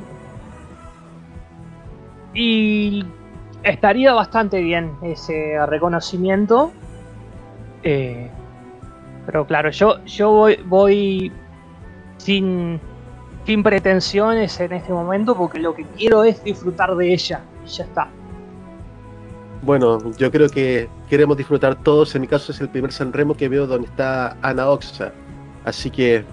[2.34, 3.05] Y
[3.62, 6.72] estaría bastante bien ese reconocimiento.
[7.82, 8.30] Eh,
[9.26, 11.32] pero claro, yo, yo voy, voy
[12.18, 12.80] sin,
[13.47, 17.84] sin pretensiones en este momento porque lo que quiero es disfrutar de ella y ya
[17.84, 18.09] está.
[19.62, 22.14] Bueno, yo creo que queremos disfrutar todos.
[22.14, 25.12] En mi caso es el primer Sanremo que veo donde está Ana Oxa.
[25.64, 26.24] Así que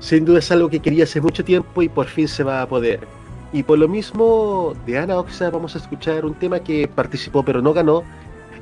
[0.00, 2.68] sin duda es algo que quería hace mucho tiempo y por fin se va a
[2.68, 3.06] poder.
[3.52, 7.60] Y por lo mismo de Ana Oxa vamos a escuchar un tema que participó pero
[7.60, 8.02] no ganó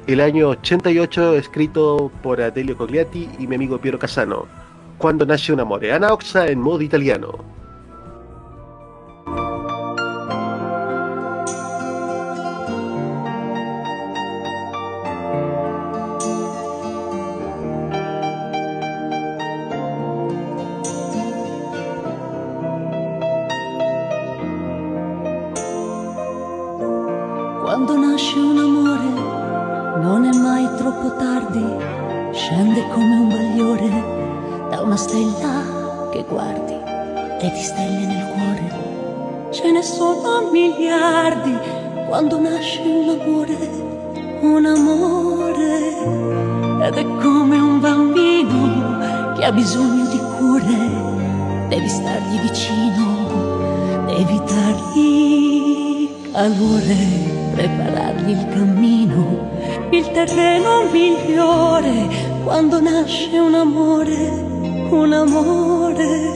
[0.06, 4.46] el año 88 escrito por Adelio Cogliati y mi amigo Piero Casano.
[4.96, 5.84] Cuando nace un amor.
[5.84, 7.57] Ana Oxa en modo italiano.
[56.48, 56.96] Calore,
[57.52, 59.50] preparargli il cammino,
[59.90, 62.08] il terreno migliore,
[62.42, 64.16] quando nasce un amore,
[64.88, 66.27] un amore,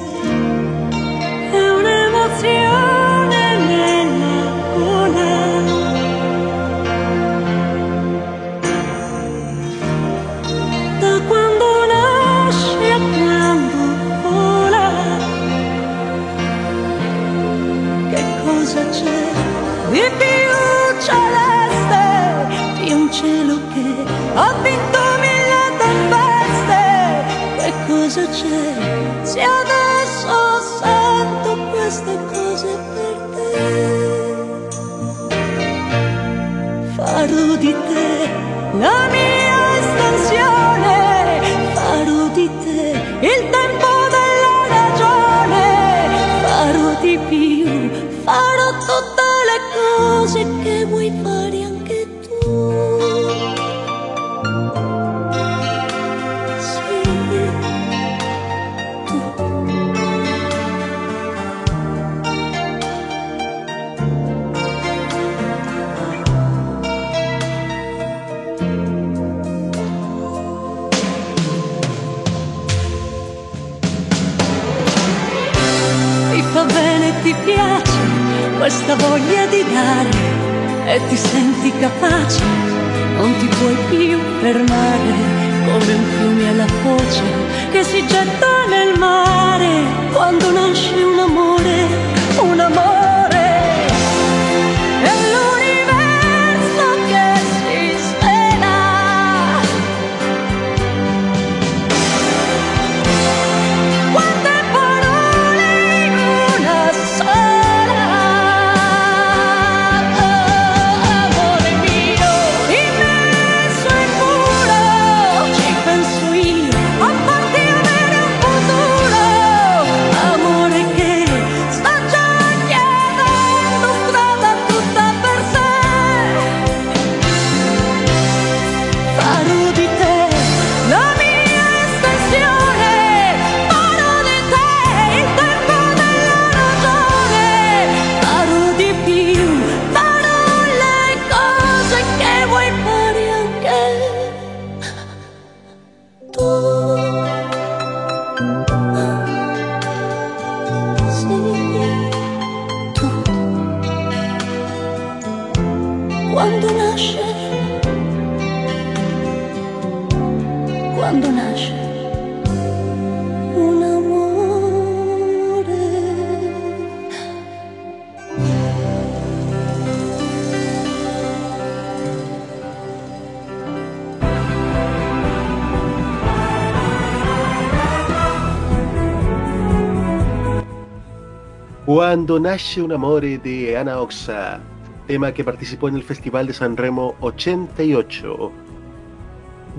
[182.12, 184.60] Cuando nace un amore de Ana Oxa,
[185.06, 188.52] tema que participó en el Festival de San Remo 88.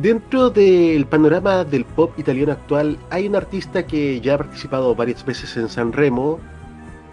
[0.02, 5.24] Dentro del panorama del pop italiano actual hay un artista que ya ha participado varias
[5.24, 6.40] veces en San Remo,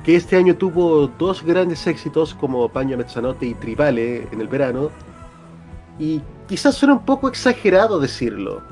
[0.05, 4.91] que este año tuvo dos grandes éxitos como Paño Mezzanotte y Tribale en el verano,
[5.99, 8.63] y quizás suena un poco exagerado decirlo,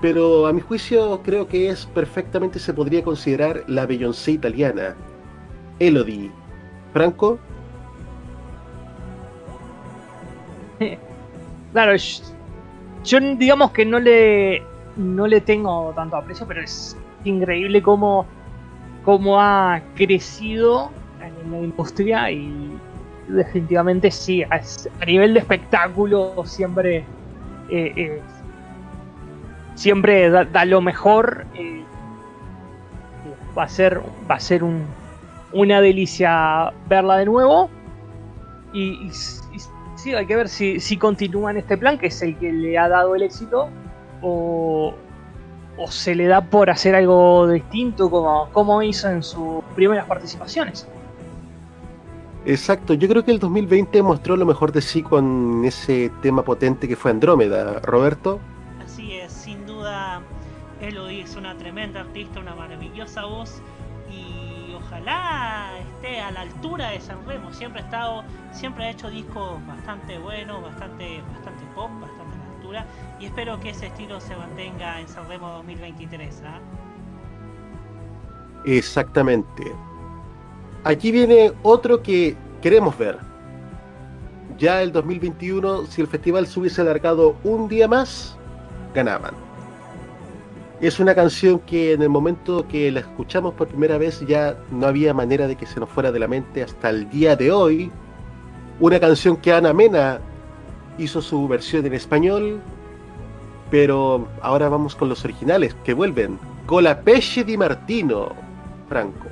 [0.00, 4.94] pero a mi juicio creo que es perfectamente se podría considerar la Beyoncé italiana,
[5.80, 6.30] Elodie.
[6.92, 7.38] Franco,
[11.72, 11.92] Claro,
[13.04, 14.62] yo, digamos que no le
[14.96, 18.26] no le tengo tanto aprecio, pero es increíble cómo,
[19.04, 20.90] cómo ha crecido
[21.22, 22.76] en la industria y
[23.28, 24.60] definitivamente sí, a,
[25.06, 27.04] nivel de espectáculo siempre
[27.70, 28.20] eh, eh,
[29.76, 31.46] siempre da, da lo mejor.
[31.54, 31.84] eh,
[33.56, 34.00] va a ser
[34.30, 34.84] va a ser un,
[35.52, 37.68] una delicia verla de nuevo
[38.72, 39.10] y, y-
[39.56, 39.58] y
[39.96, 42.78] sí, hay que ver si, si continúa en este plan, que es el que le
[42.78, 43.68] ha dado el éxito,
[44.22, 44.94] o,
[45.76, 50.86] o se le da por hacer algo distinto como, como hizo en sus primeras participaciones.
[52.46, 56.88] exacto, yo creo que el 2020 mostró lo mejor de sí con ese tema potente
[56.88, 57.80] que fue Andrómeda.
[57.80, 58.40] Roberto,
[58.84, 60.20] Así es, sin duda
[60.80, 63.60] Elodie es una tremenda artista, una maravillosa voz
[65.00, 67.52] ojalá esté a la altura de San Remo.
[67.52, 72.56] Siempre ha estado, siempre ha hecho discos bastante buenos, bastante, bastante pop, bastante a la
[72.56, 72.86] altura
[73.18, 76.42] y espero que ese estilo se mantenga en San Remo 2023.
[76.46, 76.60] ¿ah?
[78.64, 79.72] exactamente.
[80.84, 83.18] Aquí viene otro que queremos ver.
[84.58, 88.36] Ya el 2021, si el festival se hubiese alargado un día más,
[88.94, 89.49] ganaban.
[90.80, 94.86] Es una canción que en el momento que la escuchamos por primera vez ya no
[94.86, 97.90] había manera de que se nos fuera de la mente hasta el día de hoy.
[98.80, 100.20] Una canción que Ana Mena
[100.96, 102.60] hizo su versión en español,
[103.70, 106.38] pero ahora vamos con los originales que vuelven.
[106.64, 108.30] Colapesce di Martino,
[108.88, 109.28] Franco.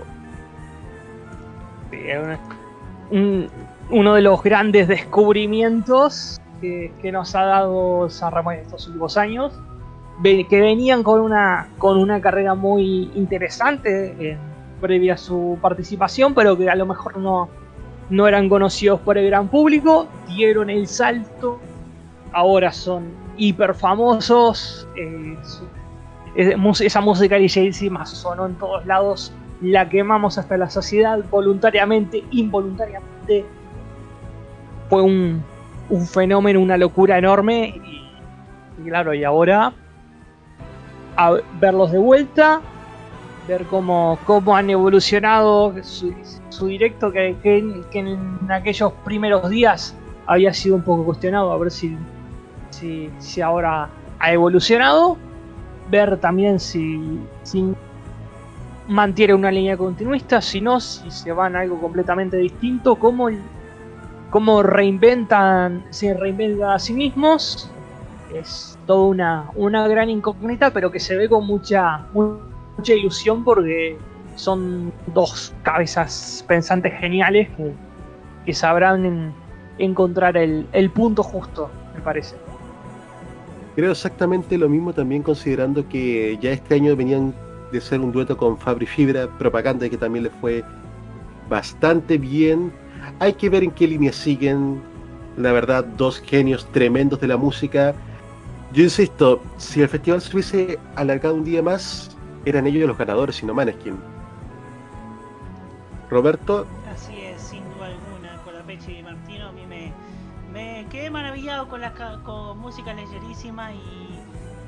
[3.11, 3.49] Un-
[3.91, 9.17] uno de los grandes descubrimientos que, que nos ha dado San Ramón en estos últimos
[9.17, 9.55] años,
[10.23, 14.37] que venían con una, con una carrera muy interesante eh,
[14.81, 17.49] previa a su participación, pero que a lo mejor no,
[18.11, 21.61] no eran conocidos por el gran público, dieron el salto,
[22.33, 23.07] ahora son
[23.37, 25.37] hiper famosos, eh,
[26.37, 33.45] esa música ligerísima sonó en todos lados, la quemamos hasta la saciedad, voluntariamente, involuntariamente.
[34.89, 35.43] Fue un,
[35.91, 37.75] un fenómeno, una locura enorme.
[37.85, 38.09] Y,
[38.81, 39.73] y claro, y ahora
[41.19, 42.63] a verlos de vuelta,
[43.47, 49.95] ver cómo, cómo han evolucionado su, directo, que en aquellos primeros días
[50.29, 51.97] había sido un poco cuestionado, a ver si,
[52.71, 53.89] si, si ahora
[54.21, 55.17] ha evolucionado.
[55.91, 57.75] Ver también si, si
[58.87, 63.29] mantiene una línea continuista, si no, si se van a algo completamente distinto, cómo,
[64.31, 67.71] cómo reinventan, se reinventan a sí mismos.
[68.35, 72.39] Es toda una, una gran incógnita, pero que se ve con mucha, mu-
[72.77, 73.99] mucha ilusión porque
[74.35, 77.49] son dos cabezas pensantes geniales
[78.47, 79.33] que, sabrán en-
[79.79, 82.35] encontrar el, el punto justo, me parece.
[83.77, 87.35] Creo exactamente lo mismo también considerando que ya este año venían
[87.71, 90.65] de ser un dueto con Fabri Fibra, propaganda que también le fue
[91.51, 92.73] bastante bien.
[93.19, 94.81] Hay que ver en qué línea siguen.
[95.37, 97.95] La verdad, dos genios tremendos de la música.
[98.73, 102.15] Yo insisto, si el festival se hubiese alargado un día más,
[102.45, 103.99] eran ellos los ganadores y no Maneskin.
[106.11, 111.11] Roberto, Así es, sin duda alguna, con la Peche y Martino a mí me, quedé
[111.11, 111.93] maravillado con la
[112.25, 114.21] con música leyerísima y,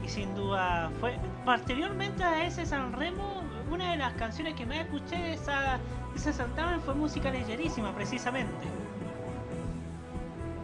[0.06, 5.16] sin duda fue posteriormente a ese San Remo una de las canciones que me escuché
[5.16, 5.78] de esa
[6.12, 8.66] de ese certamen fue música leyerísima precisamente.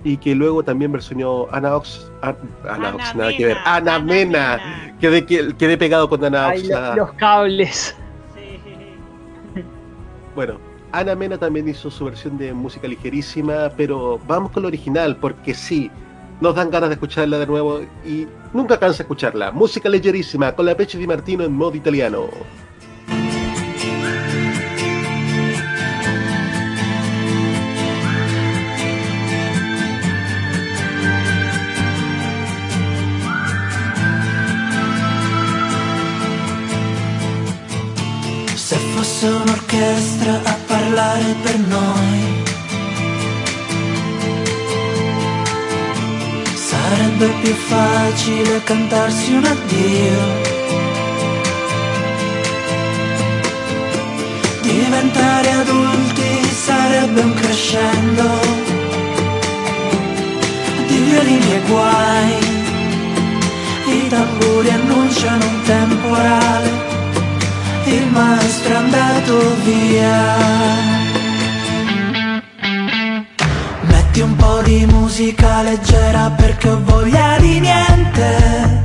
[0.06, 2.36] Y que luego también versionó Ana Ox, An-
[2.68, 4.60] Ana Ox, nada que ver, Mena, Ana, Ana Mena.
[4.84, 4.96] Mena.
[5.00, 6.68] Quedé, que- quedé pegado con Ana Ay, Ox.
[6.70, 7.96] lo- los cables.
[8.34, 8.60] Sí.
[10.34, 10.58] Bueno,
[10.92, 15.54] Ana Mena también hizo su versión de música ligerísima, pero vamos con la original, porque
[15.54, 15.90] sí,
[16.40, 19.50] nos dan ganas de escucharla de nuevo y nunca cansa escucharla.
[19.50, 22.26] Música ligerísima con la Peche Di Martino en modo italiano.
[38.96, 42.18] Fosse un'orchestra a parlare per noi,
[46.54, 50.20] sarebbe più facile cantarsi un addio.
[54.62, 58.28] Diventare adulti sarebbe un crescendo
[60.86, 62.34] di violini e guai.
[63.88, 66.85] I tamburi annunciano un temporale
[67.86, 70.34] il maestro è andato via.
[73.82, 78.84] Metti un po' di musica leggera perché ho voglia di niente,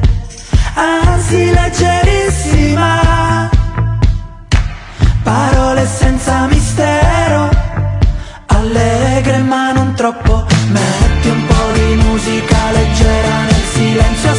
[0.76, 3.50] anzi leggerissima.
[5.24, 7.50] Parole senza mistero,
[8.48, 10.46] allegre ma non troppo.
[10.70, 14.36] Metti un po' di musica leggera nel silenzio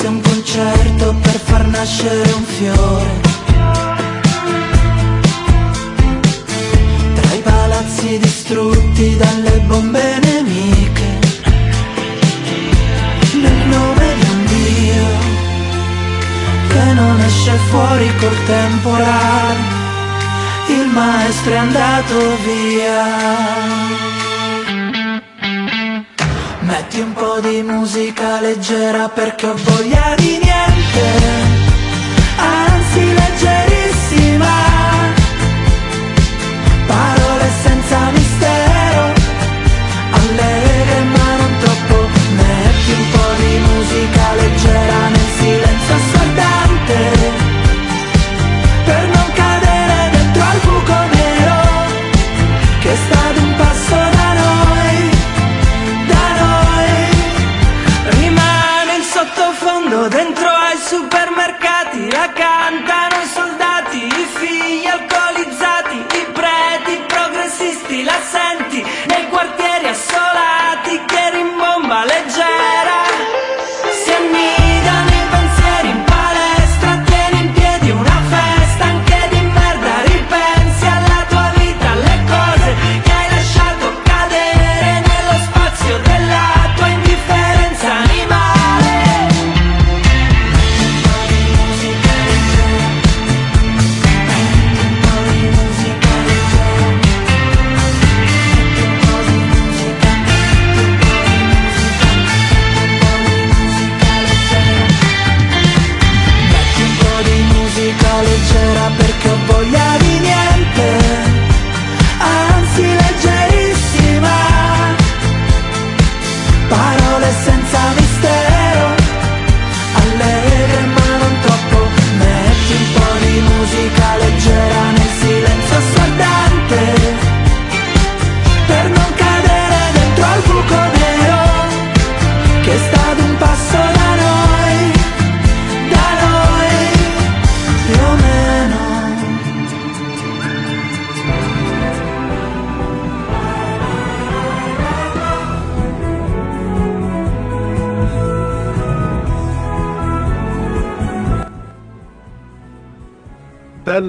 [0.00, 3.20] bastasse un concerto per far nascere un fiore.
[7.14, 11.18] Tra i palazzi distrutti dalle bombe nemiche
[13.34, 15.08] nel nome di un Dio
[16.68, 19.58] che non esce fuori col temporale,
[20.68, 23.99] il maestro è andato via.
[26.90, 31.49] Metti un po' di musica leggera perché ho voglia di niente,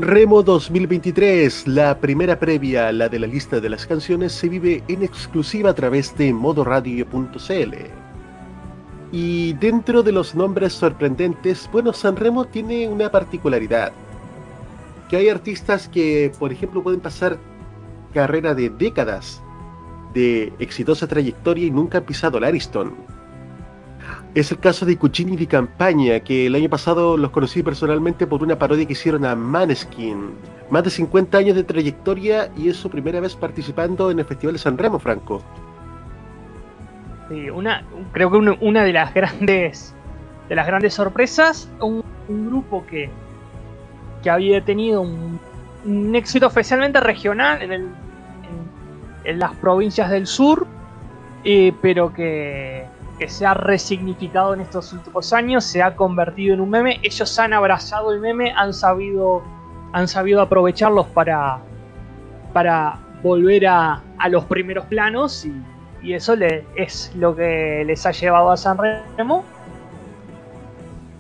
[0.02, 4.84] San Remo 2023, la primera previa, la de la lista de las canciones, se vive
[4.88, 7.76] en exclusiva a través de modoradio.cl.
[9.12, 13.92] Y dentro de los nombres sorprendentes, bueno, San Remo tiene una particularidad.
[15.08, 17.38] Que hay artistas que, por ejemplo, pueden pasar
[18.12, 19.40] carrera de décadas
[20.16, 22.96] de exitosa trayectoria y nunca han pisado el Ariston.
[24.34, 28.42] Es el caso de Cuccini di Campaña, que el año pasado los conocí personalmente por
[28.42, 30.32] una parodia que hicieron a Maneskin.
[30.70, 34.54] Más de 50 años de trayectoria y es su primera vez participando en el Festival
[34.54, 35.42] de San Remo, Franco.
[37.28, 39.94] Sí, una, creo que una, de las grandes
[40.48, 43.10] de las grandes sorpresas, un, un grupo que,
[44.24, 45.40] que había tenido un,
[45.84, 47.90] un éxito especialmente regional en, el, en,
[49.26, 50.68] en las provincias del sur,
[51.44, 52.86] eh, pero que,
[53.22, 57.00] que se ha resignificado en estos últimos años, se ha convertido en un meme.
[57.04, 59.44] Ellos han abrazado el meme, han sabido,
[59.94, 61.60] han sabido aprovecharlos para,
[62.52, 65.54] para volver a, a los primeros planos y,
[66.02, 69.46] y eso le, es lo que les ha llevado a San Remo.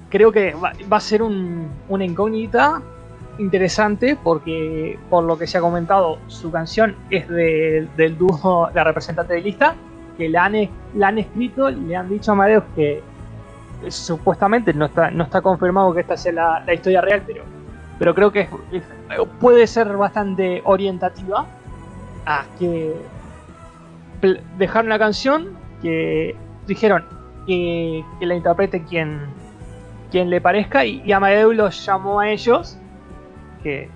[0.10, 2.82] Creo que va, a ser un, una incógnita
[3.38, 8.84] interesante porque por lo que se ha comentado su canción es de, del dúo La
[8.84, 9.76] representante de lista
[10.22, 13.02] que la han, escrito, le han dicho a Amadeus que
[13.84, 17.44] eh, supuestamente no está, no está confirmado que esta sea la, historia real, pero,
[17.98, 18.48] pero creo que
[19.40, 21.48] puede ser bastante orientativa
[22.28, 22.94] a que
[24.60, 26.36] dejaron la canción, que
[26.68, 27.04] dijeron
[27.48, 29.22] que, que la interprete quien,
[30.12, 32.78] quien le parezca y, y Amadeus los llamó a ellos,
[33.64, 33.90] que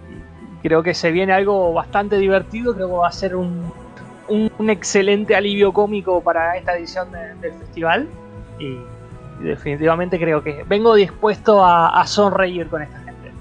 [0.63, 3.84] creo que se viene algo bastante divertido, creo que va a ser un
[4.27, 8.07] un, un, excelente alivio cómico para esta edición de, del festival.
[8.59, 8.77] Y,
[9.41, 13.31] definitivamente creo que vengo dispuesto a, a, sonreír con esta gente.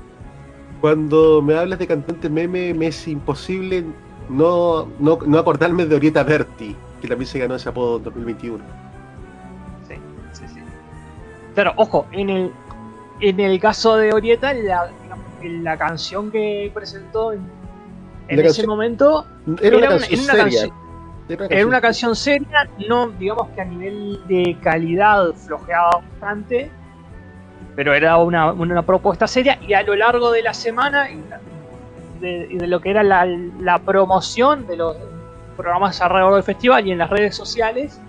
[0.80, 3.85] Cuando me hablas de cantante meme, me es imposible
[4.28, 8.64] no, no, no acordarme de Orieta Berti, que también se ganó ese apodo en 2021.
[9.87, 9.95] Sí,
[10.32, 10.61] sí, sí.
[11.55, 12.53] Claro, ojo, en el,
[13.20, 14.91] en el caso de Orieta, la,
[15.43, 17.43] la canción que presentó en
[18.28, 19.26] en ese canción, momento
[19.60, 20.60] era, una, canción una, seria.
[20.60, 26.70] Canción, era una canción seria, no digamos que a nivel de calidad flojeaba bastante,
[27.76, 31.22] pero era una, una propuesta seria y a lo largo de la semana y
[32.20, 34.96] de, de, lo que era la, la, promoción de los
[35.56, 38.00] programas alrededor del festival y en las redes sociales,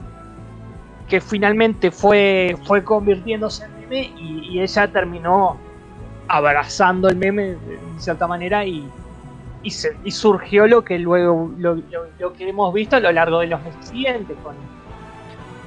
[1.10, 5.58] que finalmente fue, fue convirtiéndose en meme y, y ella terminó
[6.28, 8.88] abrazando el meme de cierta manera y
[9.66, 11.76] y, surgió lo que luego lo,
[12.34, 14.56] que hemos visto a lo largo de los meses siguientes con,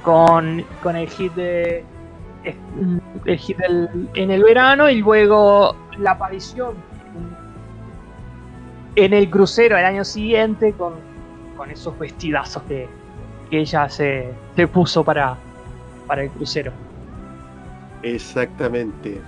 [0.03, 1.83] con, con el hit de
[3.25, 6.75] el hit del, en el verano y luego la aparición
[8.95, 10.93] en el crucero el año siguiente con,
[11.57, 12.87] con esos vestidazos que,
[13.49, 15.35] que ella se, se puso para,
[16.07, 16.71] para el crucero.
[18.01, 19.21] Exactamente.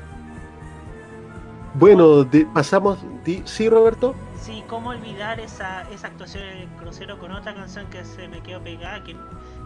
[1.73, 2.99] Bueno, pasamos.
[3.45, 4.15] ¿Sí, Roberto?
[4.41, 8.41] Sí, cómo olvidar esa, esa actuación en el crucero con otra canción que se me
[8.41, 9.15] quedó pegada, que,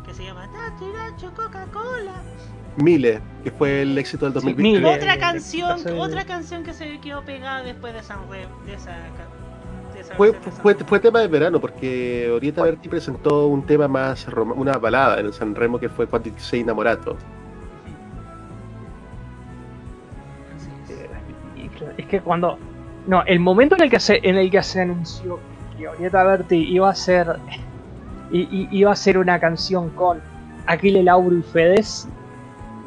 [0.05, 2.21] que se llama Nacho Coca-Cola.
[2.75, 4.79] Mile, que fue el éxito del 2020.
[4.79, 5.93] Sí, otra canción, de...
[5.93, 8.91] otra canción que se me quedó pegada después de de esa,
[9.93, 14.27] de esa fue, fue, fue, tema de verano, porque Orieta Berti presentó un tema más,
[14.27, 17.15] una balada en el San Remo que fue Quanti sei innamorato.
[21.97, 22.59] Es que cuando
[23.07, 25.39] no, el momento en el que se, en el que se anunció
[25.77, 27.37] que Orieta Berti iba a ser
[28.31, 30.19] iba a ser una canción con
[30.65, 32.07] Aquile Lauro y Fedes,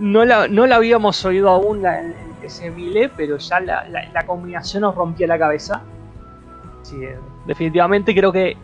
[0.00, 2.02] no la, no la habíamos oído aún la,
[2.42, 5.82] ese Mile, pero ya la, la, combinación nos rompía la cabeza.
[6.82, 6.98] Sí,
[7.46, 8.56] definitivamente creo que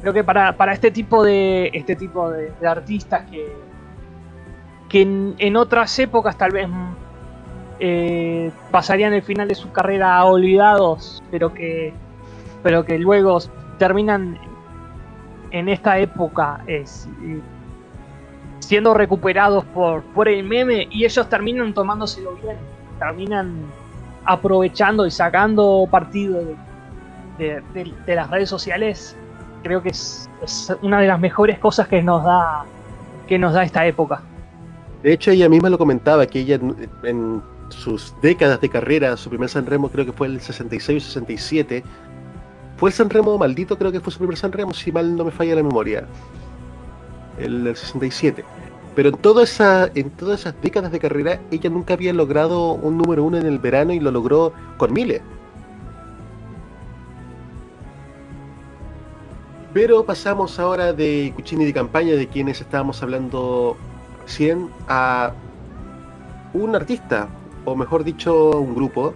[0.00, 3.52] creo que para, para este tipo de este tipo de, de artistas que
[4.88, 6.68] que en, en otras épocas tal vez
[7.84, 11.92] eh, pasarían el final de su carrera olvidados, pero que,
[12.62, 13.40] pero que luego
[13.76, 14.38] terminan
[15.50, 16.84] en esta época eh,
[18.60, 22.56] siendo recuperados por, por el meme y ellos terminan tomándoselo bien,
[23.00, 23.52] terminan
[24.26, 26.40] aprovechando y sacando partido
[27.36, 29.16] de, las redes sociales.
[29.64, 32.64] Creo que es, es, una de las mejores cosas que nos da
[33.26, 34.22] que nos da esta época.
[35.02, 36.60] De hecho, ella misma lo comentaba, que ella
[37.02, 37.42] en
[37.72, 41.82] sus décadas de carrera, su primer Sanremo creo que fue el 66 o 67.
[42.76, 45.54] Fue el Sanremo maldito, creo que fue su primer Sanremo, si mal no me falla
[45.54, 46.06] la memoria.
[47.38, 48.44] El, el 67.
[48.94, 52.98] Pero en, toda esa, en todas esas décadas de carrera, ella nunca había logrado un
[52.98, 55.22] número uno en el verano y lo logró con miles.
[59.72, 63.76] Pero pasamos ahora de Cucini de campaña, de quienes estábamos hablando
[64.22, 65.32] recién, a
[66.52, 67.28] un artista,
[67.64, 69.14] o mejor dicho, un grupo,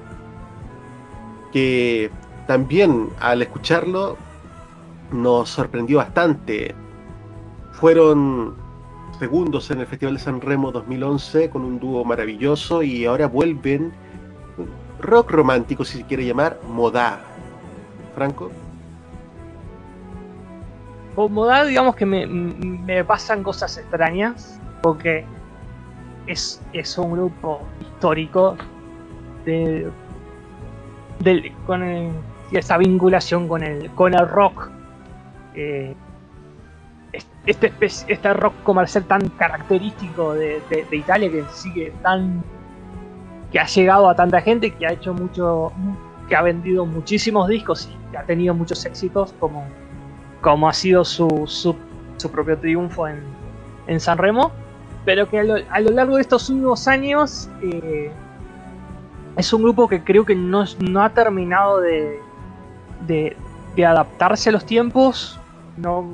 [1.53, 2.11] que
[2.47, 4.17] también al escucharlo
[5.13, 6.75] nos sorprendió bastante.
[7.73, 8.55] Fueron
[9.19, 13.93] segundos en el Festival de San Remo 2011 con un dúo maravilloso y ahora vuelven
[15.01, 17.21] rock romántico, si se quiere llamar, Modá.
[18.15, 18.51] Franco.
[21.15, 25.25] Con Modá, digamos que me, me pasan cosas extrañas, porque
[26.27, 28.57] es, es un grupo histórico
[29.45, 29.91] de,
[31.66, 32.12] con el-
[32.53, 34.70] esa vinculación con el, con el rock.
[35.55, 35.95] eh,
[37.12, 42.43] es- este, espe- este rock comercial tan característico de, de- de Italia que sigue tan
[43.51, 45.72] que ha llegado a tanta gente que ha hecho mucho
[46.29, 49.64] que ha vendido muchísimos discos y que ha tenido muchos éxitos como
[50.43, 51.74] como ha sido su, su,
[52.18, 53.20] su propio triunfo en,
[53.87, 54.51] en San Remo
[55.07, 58.11] pero que a lo, largo de estos últimos años eh,
[59.37, 62.21] es un grupo que creo que no, no ha terminado de,
[63.07, 65.39] de, adaptarse a los tiempos.
[65.77, 66.13] No,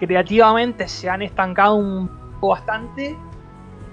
[0.00, 3.16] creativamente se han estancado un poco bastante,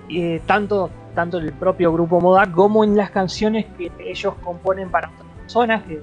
[0.09, 4.89] eh, tanto, tanto en el propio grupo Moda como en las canciones que ellos componen
[4.89, 6.01] para otras personas, que,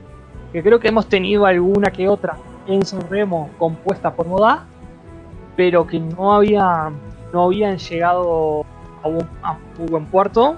[0.52, 2.36] que creo que hemos tenido alguna que otra
[2.68, 4.64] en San Remo compuesta por Moda,
[5.56, 6.92] pero que no había
[7.36, 8.64] no habían llegado
[9.02, 9.58] a un, a
[9.90, 10.56] buen puerto.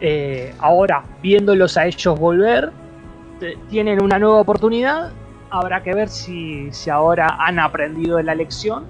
[0.00, 2.72] Eh, ahora, viéndolos a ellos volver,
[3.68, 5.12] tienen una nueva oportunidad.
[5.50, 8.84] Habrá que ver si, si ahora han aprendido de la lección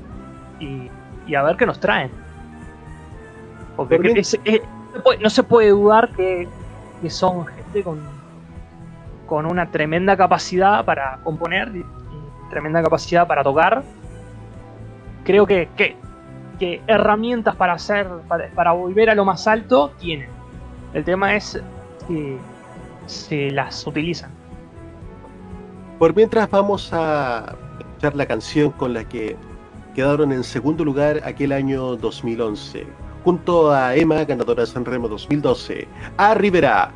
[0.60, 0.88] y,
[1.26, 2.10] y a ver qué nos traen.
[3.76, 4.62] Porque Por bien- es- es-
[5.20, 6.48] no se puede- dudar que,
[7.02, 8.00] que son gente con,
[9.26, 11.84] con una tremenda capacidad para componer y, y
[12.50, 13.82] tremenda capacidad para tocar.
[15.24, 15.96] Creo que, que,
[16.60, 18.06] que herramientas para hacer,
[18.54, 20.28] para, volver a lo más alto tienen.
[20.94, 21.60] El tema es
[22.06, 22.36] si,
[23.06, 24.30] si las utilizan.
[25.98, 29.36] Por mientras vamos a escuchar la canción con la que
[29.94, 32.86] quedaron en segundo lugar aquel año 2011,
[33.24, 35.88] junto a Emma, ganadora de San Remo 2012,
[36.18, 36.92] a Rivera,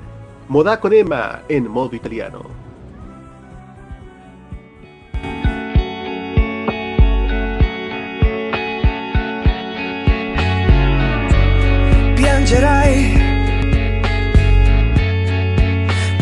[0.49, 2.64] Modá con Emma en modo italiano.
[12.55, 13.23] Piangerai.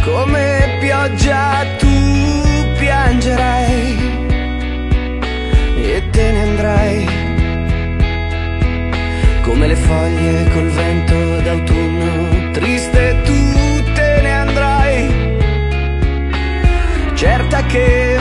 [0.02, 3.96] Come pioggia tu piangerai
[5.76, 7.06] e te ne andrai.
[9.42, 15.30] Come le foglie col vento d'autunno triste tu te ne andrai.
[17.14, 18.11] Certa che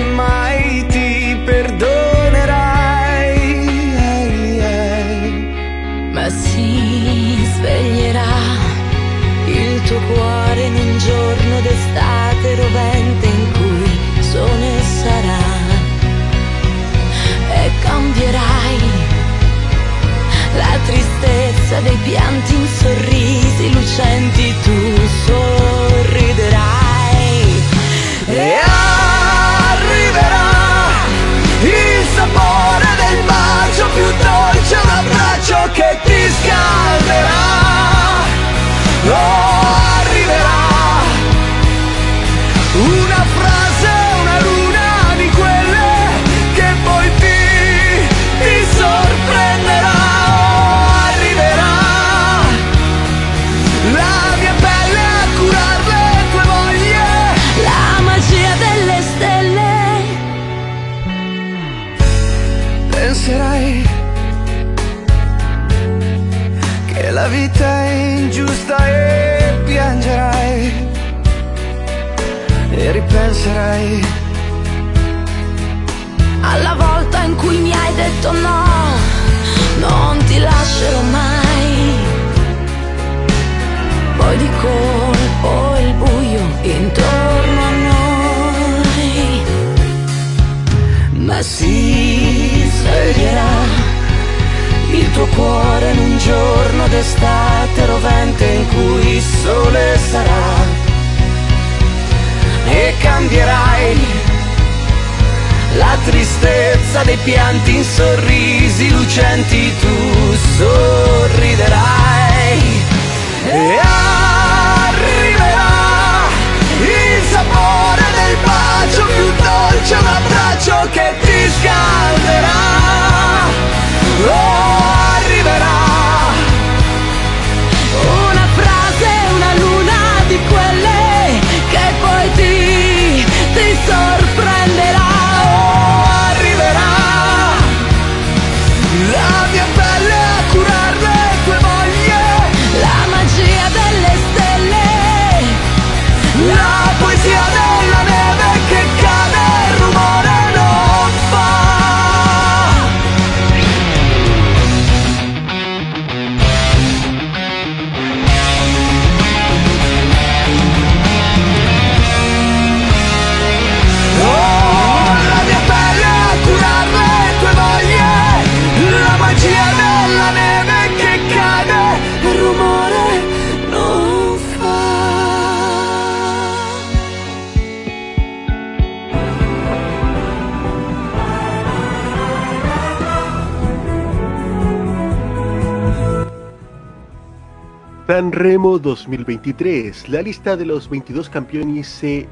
[188.41, 190.09] Sanremo 2023.
[190.09, 192.25] La lista de los 22 campeones se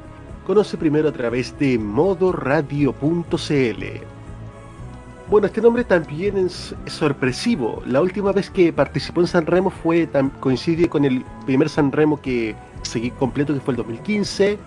[0.48, 2.96] conoce primero a través de modoradio.cl.
[5.30, 7.84] Bueno, este nombre también es sorpresivo.
[7.86, 13.12] La última vez que participó en Sanremo fue coincide con el primer Sanremo que seguí
[13.12, 14.58] completo, que fue el 2015.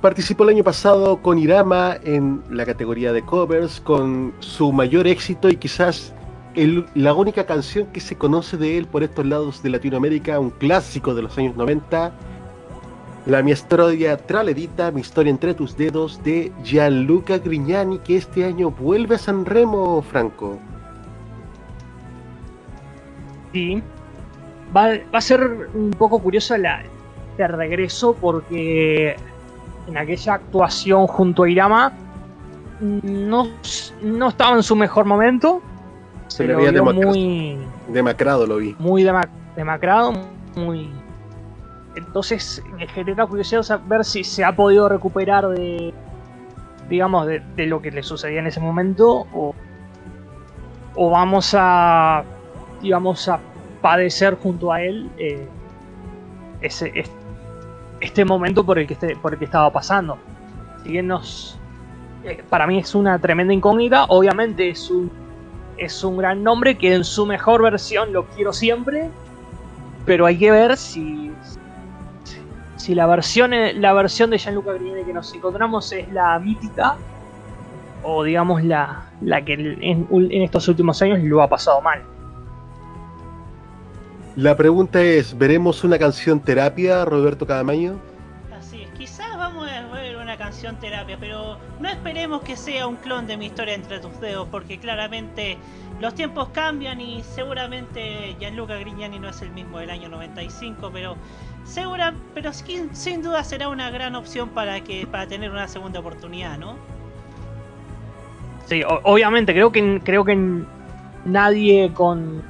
[0.00, 5.48] Participó el año pasado con Irama en la categoría de covers, con su mayor éxito
[5.48, 6.12] y quizás
[6.54, 11.14] la única canción que se conoce de él por estos lados de Latinoamérica, un clásico
[11.14, 12.12] de los años 90,
[13.26, 18.70] la mi historia traledita, mi historia entre tus dedos, de Gianluca Grignani, que este año
[18.70, 20.58] vuelve a San Remo, Franco.
[23.52, 23.82] Sí,
[24.74, 26.82] va, a ser un poco curioso la,
[27.38, 29.16] regreso porque
[29.86, 31.92] en aquella actuación junto a Irama
[32.80, 33.48] no,
[34.02, 35.62] no estaba en su mejor momento
[36.30, 37.58] se, le veía muy
[37.88, 38.76] demacrado, lo vi.
[38.78, 39.04] Muy
[39.56, 40.12] demacrado,
[40.54, 40.88] muy.
[41.96, 45.92] Entonces me genera curiosidad saber si se ha podido recuperar de,
[46.88, 49.54] digamos, de, lo que le sucedía en ese momento o,
[50.94, 52.22] o vamos a,
[52.80, 53.40] digamos, a
[53.82, 55.48] padecer junto a él eh,
[56.60, 56.92] ese,
[58.00, 60.16] este momento por el que este, por el que estaba pasando.
[60.84, 61.58] Si bien nos,
[62.22, 65.19] eh, para mí es una tremenda incógnita, obviamente es un
[65.80, 69.10] es un gran nombre que en su mejor versión lo quiero siempre,
[70.04, 71.32] pero hay que ver si,
[72.76, 76.96] si la versión, la versión de Gianluca Grignani que nos encontramos es la mítica
[78.02, 82.02] o digamos la, la que en, en estos últimos años lo ha pasado mal.
[84.36, 87.98] La pregunta es, ¿veremos una canción terapia, Roberto Cadamaño?
[90.80, 94.78] Terapia, pero no esperemos que sea un clon de mi historia entre tus dedos, porque
[94.78, 95.56] claramente
[96.00, 101.16] los tiempos cambian y seguramente Gianluca Grignani no es el mismo del año 95, pero
[101.64, 106.58] segura, pero sin, duda será una gran opción para que para tener una segunda oportunidad,
[106.58, 106.76] ¿no?
[108.66, 110.38] Sí, obviamente creo que creo que
[111.24, 112.42] nadie con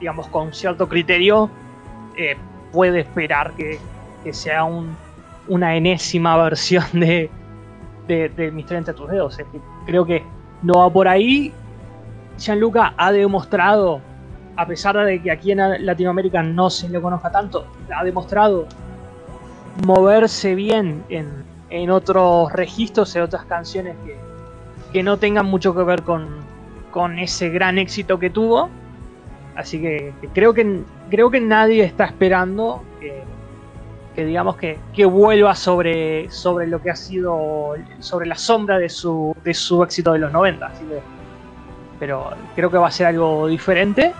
[0.00, 1.50] digamos con cierto criterio
[2.16, 2.36] eh,
[2.72, 3.78] puede esperar que,
[4.32, 4.96] sea un,
[5.46, 7.30] una enésima versión de,
[8.08, 9.38] de, de Mis 30 tus dedos.
[9.86, 10.24] creo que
[10.62, 11.52] no va por ahí
[12.38, 14.00] Gianluca ha demostrado,
[14.56, 18.66] a pesar de que aquí en Latinoamérica no se le conozca tanto, ha demostrado
[19.84, 23.96] moverse bien en, otros registros, en otras canciones
[24.92, 26.48] que, no tengan mucho que ver con,
[27.18, 28.70] ese gran éxito que tuvo.
[29.54, 33.22] Así que, creo que creo que nadie está esperando que,
[34.24, 39.54] digamos que, vuelva sobre, sobre lo que ha sido sobre la sombra de su, de
[39.54, 40.66] su éxito de los 90.
[40.66, 40.84] Así
[41.98, 44.12] pero creo que va a ser algo diferente.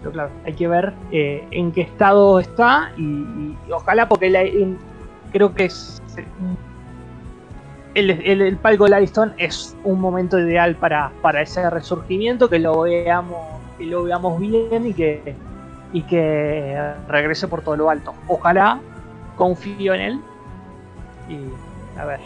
[0.00, 4.76] Pero claro, hay que ver eh, en qué estado está y, ojalá porque
[5.32, 5.70] creo que
[7.94, 12.82] el, el, palco de Ariston es un momento ideal para, para ese resurgimiento, que lo
[12.82, 13.46] veamos,
[13.78, 15.34] que lo veamos bien y que,
[15.92, 18.12] y que regrese por todo lo alto.
[18.28, 18.80] Ojalá,
[19.36, 20.20] confío en él
[21.28, 22.20] y a ver.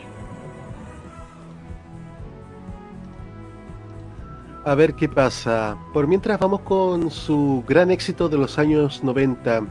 [4.64, 5.76] A ver qué pasa.
[5.94, 9.62] Por mientras vamos con su gran éxito de los años 90.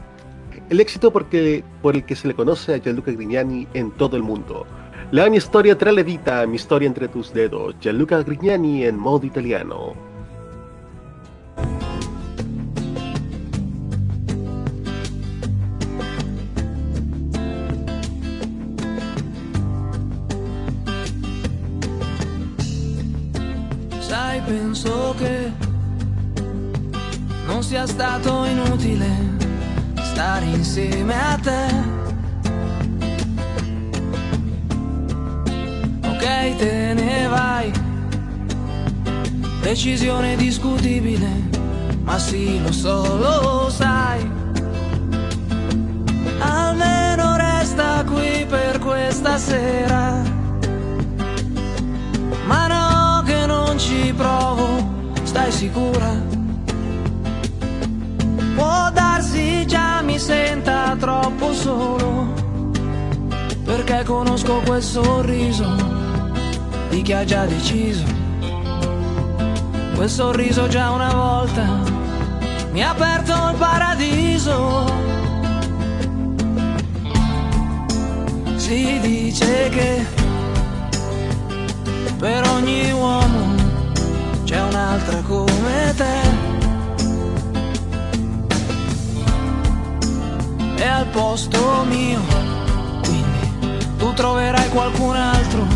[0.70, 4.22] El éxito porque, por el que se le conoce a Gianluca Grignani en todo el
[4.22, 4.66] mundo.
[5.12, 7.76] La mi historia traledita, mi historia entre tus dedos.
[7.80, 10.07] Gianluca Grignani en modo italiano.
[24.48, 25.52] Penso che
[27.46, 29.06] non sia stato inutile
[30.00, 31.66] stare insieme a te.
[36.06, 37.70] Ok, te ne vai,
[39.60, 41.30] decisione discutibile,
[42.02, 44.30] ma sì, lo so, lo sai.
[46.38, 50.27] Almeno resta qui per questa sera.
[55.48, 56.14] Stai sicura?
[58.54, 62.34] Può darsi già mi senta troppo solo,
[63.64, 65.66] perché conosco quel sorriso
[66.90, 68.04] di chi ha già deciso.
[69.94, 71.64] Quel sorriso già una volta
[72.72, 75.06] mi ha aperto il paradiso.
[78.56, 80.06] Si dice che
[82.18, 83.47] per ogni uomo
[84.98, 86.46] un'altra come te.
[91.12, 92.20] posto mio,
[93.02, 95.66] quindi tu troverai qualcun altro,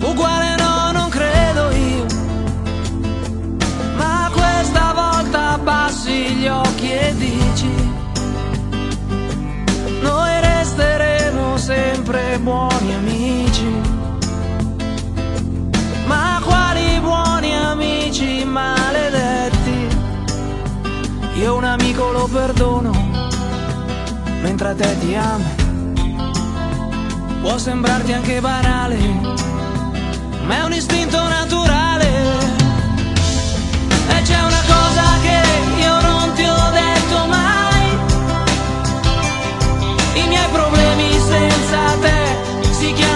[0.00, 2.06] uguale no, non credo io,
[3.96, 7.74] ma questa volta abbassi gli occhi e dici,
[10.02, 13.25] noi resteremo sempre buoni amici.
[21.38, 22.92] Io un amico lo perdono,
[24.40, 25.44] mentre a te ti amo.
[27.42, 28.96] Può sembrarti anche banale,
[30.46, 32.08] ma è un istinto naturale.
[34.08, 35.40] E c'è una cosa che
[35.78, 37.98] io non ti ho detto mai.
[40.14, 43.15] I miei problemi senza te si chiamano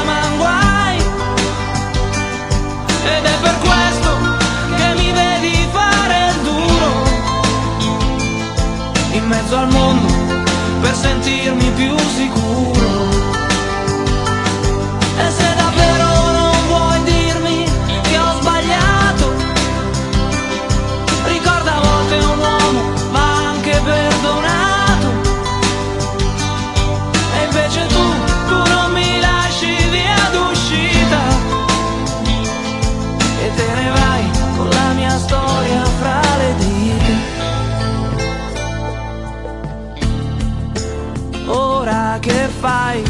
[42.60, 43.02] fai?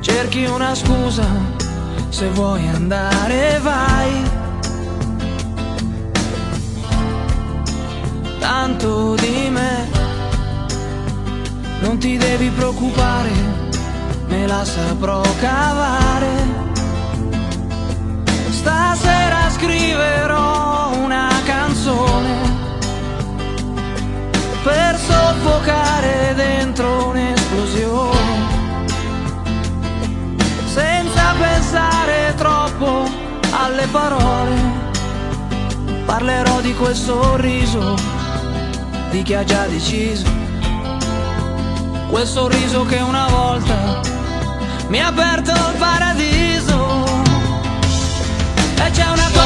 [0.00, 1.26] Cerchi una scusa,
[2.08, 4.12] se vuoi andare vai.
[8.38, 9.88] Tanto di me,
[11.80, 13.32] non ti devi preoccupare,
[14.28, 16.64] me la saprò cavare.
[18.50, 20.35] Stasera scriverò
[25.46, 28.54] per soffocare dentro un'esplosione.
[30.66, 33.08] Senza pensare troppo
[33.50, 34.54] alle parole,
[36.04, 37.94] parlerò di quel sorriso
[39.10, 40.26] di chi ha già deciso.
[42.10, 44.00] Quel sorriso che una volta
[44.88, 47.04] mi ha aperto il paradiso.
[48.84, 49.45] E c'è una cosa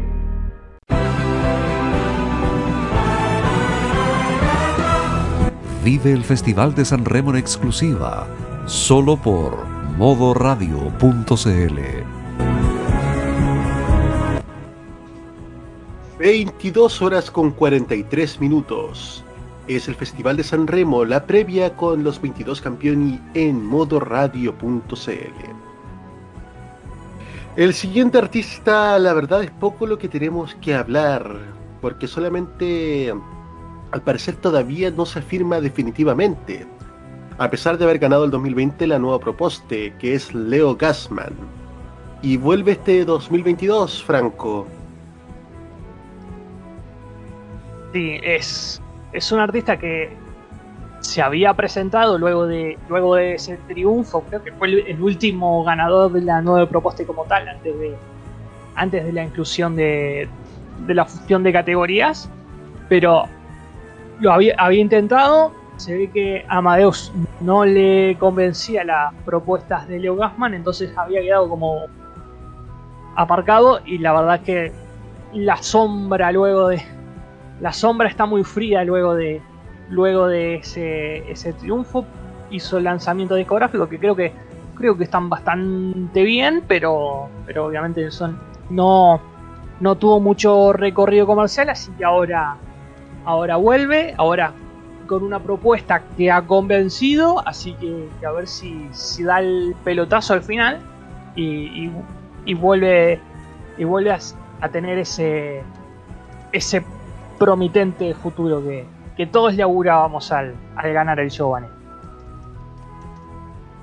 [5.83, 8.27] Vive el Festival de San Remo en exclusiva,
[8.67, 9.65] solo por
[9.97, 11.79] modoradio.cl.
[16.19, 19.23] 22 horas con 43 minutos.
[19.67, 24.91] es el Festival de San Remo, la previa con los 22 campeoni en modoradio.cl.
[27.55, 31.39] El siguiente artista, la verdad es poco lo que tenemos que hablar,
[31.81, 33.15] porque solamente,
[33.91, 36.65] al parecer todavía no se afirma definitivamente,
[37.37, 41.33] a pesar de haber ganado el 2020 la nueva propuesta, que es Leo Gassman.
[42.21, 44.67] Y vuelve este 2022, Franco.
[47.93, 48.81] Sí, es,
[49.11, 50.15] es un artista que
[50.99, 56.11] se había presentado luego de luego de ese triunfo, creo que fue el, último ganador
[56.11, 57.95] de la nueva propuesta como tal, antes de,
[58.75, 60.29] antes de la inclusión de,
[60.85, 62.29] de la fusión de categorías,
[62.87, 63.27] pero
[64.21, 67.11] lo había, había intentado, se ve que Amadeus
[67.41, 71.87] no le convencía las propuestas de Leo Gassman, entonces había quedado como
[73.15, 74.71] aparcado y la verdad que
[75.33, 76.81] la sombra luego de
[77.59, 79.41] la sombra está muy fría luego de
[79.89, 82.05] luego de ese, ese triunfo.
[82.49, 84.31] Hizo el lanzamiento discográfico que creo que
[84.75, 88.37] creo que están bastante bien pero pero obviamente son
[88.69, 89.19] no
[89.79, 92.57] no tuvo mucho recorrido comercial así que ahora
[93.25, 94.53] ahora vuelve ahora
[95.07, 98.87] con una propuesta que ha convencido así que, a ver si,
[99.23, 100.79] da el pelotazo al final
[101.35, 101.89] y
[102.53, 103.19] vuelve
[103.77, 104.19] y vuelve a,
[104.61, 105.63] a tener ese
[106.51, 106.83] ese
[107.39, 108.85] promitente futuro que,
[109.17, 111.67] que todos le augurábamos al, al ganar el Giovanni.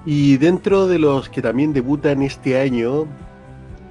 [0.04, 3.06] Y dentro de los que también debutan este año,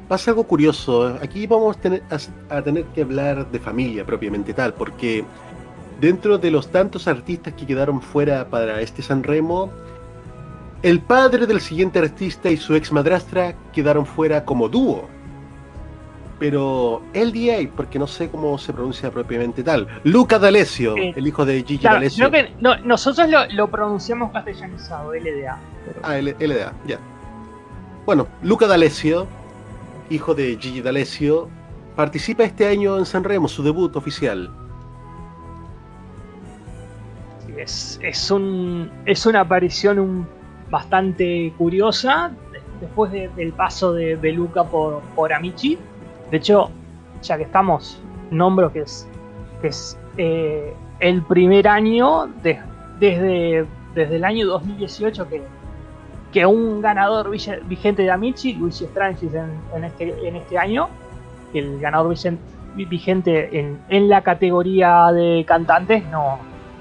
[0.08, 1.18] pasa algo curioso.
[1.22, 5.24] Aquí vamos a tener, a, a tener que hablar de familia propiamente tal, porque
[6.00, 9.72] dentro de los tantos artistas que quedaron fuera para este San Remo,
[10.84, 15.08] el padre del siguiente artista y su ex madrastra quedaron fuera como dúo.
[16.40, 19.88] Pero LDA, porque no sé cómo se pronuncia propiamente tal.
[20.04, 21.14] Luca D'Alessio, Sí.
[21.16, 22.30] el hijo de Gigi Claro, D'Alessio.
[22.30, 25.58] que no, nosotros lo, lo pronunciamos castellanizado, LDA.
[25.88, 27.00] pero- Ah, L- LDA, ya.
[28.06, 29.26] Bueno, Luca D'Alessio,
[30.10, 31.50] hijo de Gigi D'Alessio,
[31.96, 34.50] participa este año en San Remo, su debut oficial.
[37.58, 40.28] Es, es, un, es una aparición un-
[40.70, 45.78] bastante curiosa de- después de- del paso de, de Luca por, por Amici.
[46.30, 46.70] De hecho,
[47.24, 49.08] ya que estamos, nombro que es,
[49.64, 52.60] es eh, el primer año de-
[53.00, 53.66] desde,
[53.96, 55.42] desde el año 2018 que,
[56.32, 60.90] que un ganador vige- vigente de Amici, Luigi Strangis en, en este, en este año,
[61.54, 62.40] el ganador vigen-
[62.76, 66.40] vigente en, en la categoría de cantantes no,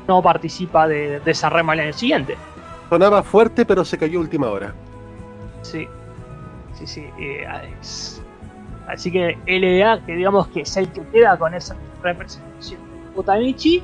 [0.09, 2.37] no participa de, de San Remo el año siguiente.
[2.91, 4.75] Sonaba fuerte, pero se cayó última hora.
[5.63, 5.89] Sí,
[6.75, 7.07] sí, sí.
[7.19, 7.47] eh,
[7.81, 8.23] es-
[8.89, 12.81] así que LDA, que digamos que es el que queda con esa representación
[13.15, 13.83] de Otamichi,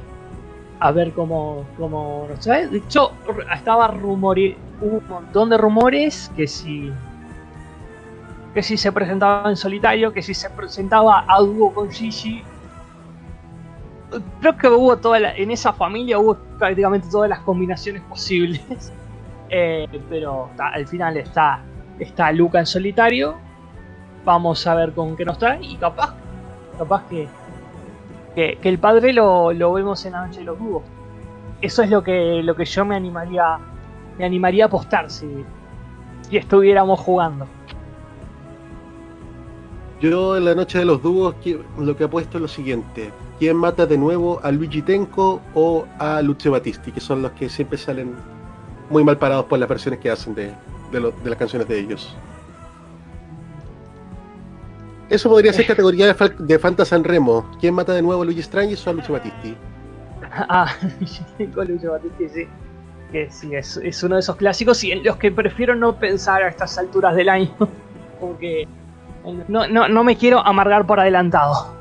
[0.84, 2.66] a ver cómo, cómo nos trae.
[2.66, 3.12] De hecho,
[3.54, 6.92] estaba rumore, hubo un montón de rumores que si
[8.52, 12.42] que si se presentaba en solitario, que si se presentaba a dúo con Gigi.
[14.40, 18.60] Creo que hubo toda la- en esa familia hubo prácticamente todas las combinaciones posibles.
[19.54, 21.60] Eh, pero al final está,
[21.98, 23.34] está Luca en solitario.
[24.24, 25.58] Vamos a ver con qué nos trae.
[25.62, 26.14] Y capaz,
[26.78, 27.28] capaz que,
[28.34, 30.82] que, el padre lo, lo vemos en la noche de los dúos.
[31.60, 33.58] Eso es lo que, lo que yo me animaría,
[34.18, 35.44] me animaría a apostar si,
[36.28, 37.46] si estuviéramos jugando.
[40.00, 41.36] Yo en la noche de los dúos
[41.78, 43.12] lo que apuesto es lo siguiente.
[43.38, 46.90] ¿Quién mata de nuevo a Luigi Tenco o a Lucio Battisti?
[46.90, 48.16] Que son los que siempre salen
[48.90, 50.52] muy mal parados por las versiones que hacen de,
[50.90, 52.16] de las canciones de ellos.
[55.12, 57.50] Eso podría ser categoría de, Fal- de Fanta San Remo.
[57.60, 59.54] ¿Quién mata de nuevo a Luigi Strangis o a Lucio Battisti?
[60.48, 60.72] Ah,
[61.54, 62.48] con Lucho Battisti, sí.
[63.10, 66.42] Que sí, es, es uno de esos clásicos y en los que prefiero no pensar
[66.42, 67.50] a estas alturas del año.
[68.20, 68.66] Porque
[69.48, 71.74] no, no, no me quiero amargar por adelantado.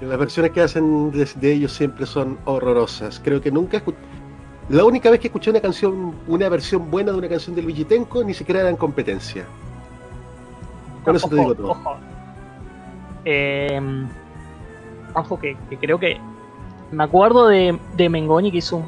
[0.00, 3.20] Las versiones que hacen de, de ellos siempre son horrorosas.
[3.22, 3.94] Creo que nunca escu-
[4.68, 7.84] La única vez que escuché una canción, una versión buena de una canción de Luigi
[7.84, 9.44] Tenco, ni siquiera era en competencia.
[11.08, 11.70] Con eso te Ojo, digo todo.
[11.72, 11.96] Ojo.
[13.24, 13.80] Eh,
[15.14, 16.18] ojo que, que creo que.
[16.90, 18.84] Me acuerdo de, de Mengoni que hizo un-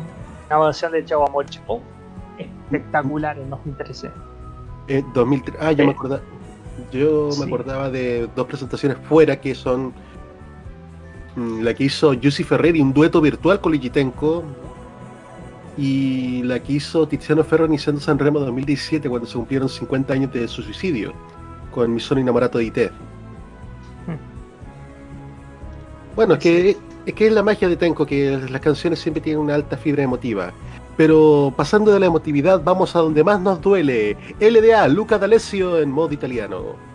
[0.48, 1.82] una versión de Chavo Amor Chavo
[2.38, 4.10] espectacular en 2013.
[4.88, 6.22] Eh, 2003, ah, yo Eh, me acordaba.
[6.92, 7.40] Yo sí.
[7.40, 9.92] me acordaba de dos presentaciones fuera que son
[11.36, 14.42] mm, la que hizo Jussi Ferreri, un dueto virtual con Luigi Tenco,
[15.76, 20.32] y la que hizo Tiziano Ferro iniciando San Remo 2017 cuando se cumplieron 50 años
[20.32, 21.12] de su suicidio
[21.70, 22.88] con Mi sono innamorato di te.
[24.06, 24.16] Hmm.
[26.16, 26.76] Bueno, es que
[27.06, 30.02] Es que es la magia de Tenko, que las canciones siempre tienen una alta fibra
[30.02, 30.52] emotiva.
[30.96, 34.16] Pero pasando de la emotividad, vamos a donde más nos duele.
[34.38, 36.89] LDA, Luca D'Alessio en modo italiano.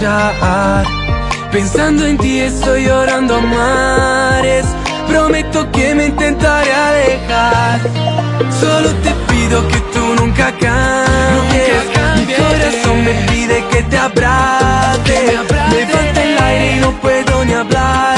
[0.00, 0.84] Marchar
[1.50, 4.66] Pensando en ti estoy llorando a mares.
[5.08, 7.80] Prometo que me intentaré alejar.
[8.60, 12.26] Solo te pido que tú nunca cambies.
[12.26, 15.38] Mi corazón me pide que te abrace
[15.70, 18.15] Me falta el aire y no puedo ni hablar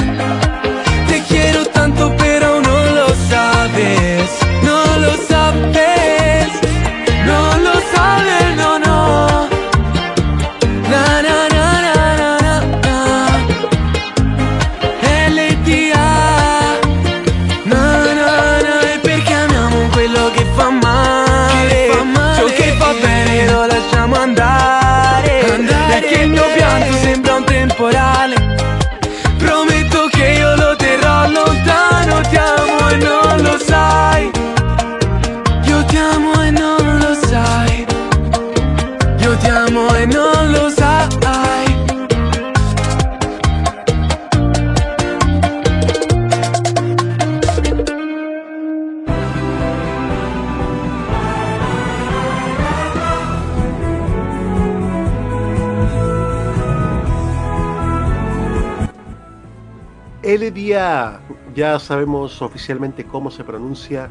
[61.88, 64.10] sabemos oficialmente cómo se pronuncia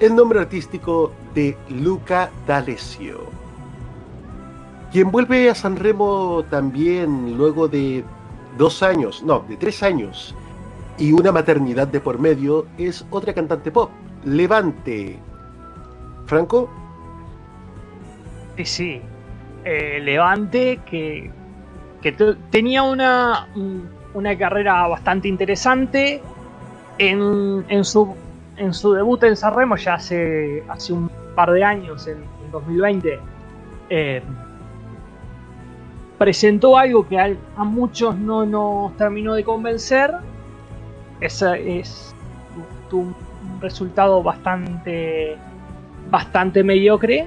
[0.00, 3.20] el nombre artístico de Luca D'Alessio.
[4.92, 8.04] Quien vuelve a Sanremo también luego de
[8.58, 10.34] dos años, no, de tres años
[10.98, 13.90] y una maternidad de por medio es otra cantante pop,
[14.24, 15.18] Levante.
[16.26, 16.68] Franco,
[18.56, 19.00] Sí, sí.
[19.64, 21.30] Eh, Levante que,
[22.02, 26.22] que te- tenía una, un- una carrera bastante interesante.
[26.98, 28.14] En, su,
[28.94, 33.18] debut en Sanremo ya hace, hace un par de años, en, en 2020,
[33.90, 34.22] eh,
[36.18, 40.12] presentó algo que a, muchos no nos terminó de convencer.
[41.20, 42.14] Esa es
[42.92, 43.14] un
[43.60, 45.36] resultado bastante
[46.10, 47.26] bastante mediocre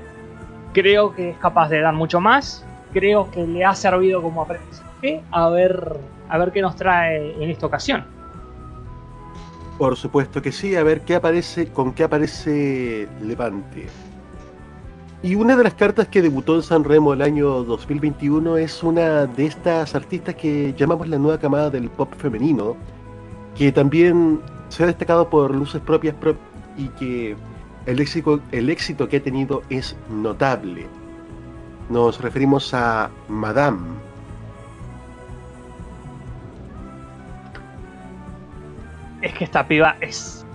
[0.74, 2.66] creo que es capaz de dar mucho más.
[2.94, 5.98] Creo que le ha servido como aprendizaje a ver,
[6.28, 8.06] a ver qué nos trae en esta ocasión.
[9.80, 13.88] Por supuesto que sí, a ver qué aparece, con qué aparece Levante.
[15.23, 19.26] Y una de las cartas que debutó en San Remo el año 2021 es una
[19.26, 22.76] de estas artistas que llamamos la nueva camada del pop femenino,
[23.57, 26.35] que también se ha destacado por luces propias pro-
[26.77, 27.35] y que
[27.85, 27.99] el
[28.69, 30.88] éxito que ha tenido es notable.
[31.89, 33.80] Nos referimos a Madame.
[39.22, 40.46] Es que esta piba es.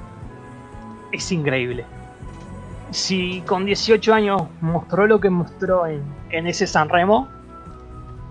[1.13, 1.85] es increíble.
[2.91, 7.29] Si con 18 años mostró lo que mostró en, en ese San Remo,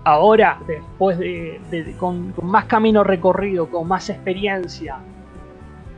[0.04, 1.94] ahora, después de.
[1.98, 4.96] con, más camino recorrido, con más experiencia,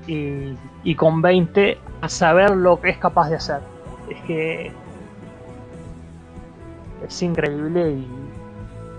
[0.07, 0.55] y,
[0.85, 3.61] y con 20 a saber lo que es capaz de hacer.
[4.09, 4.73] Es que
[7.07, 8.09] es increíble y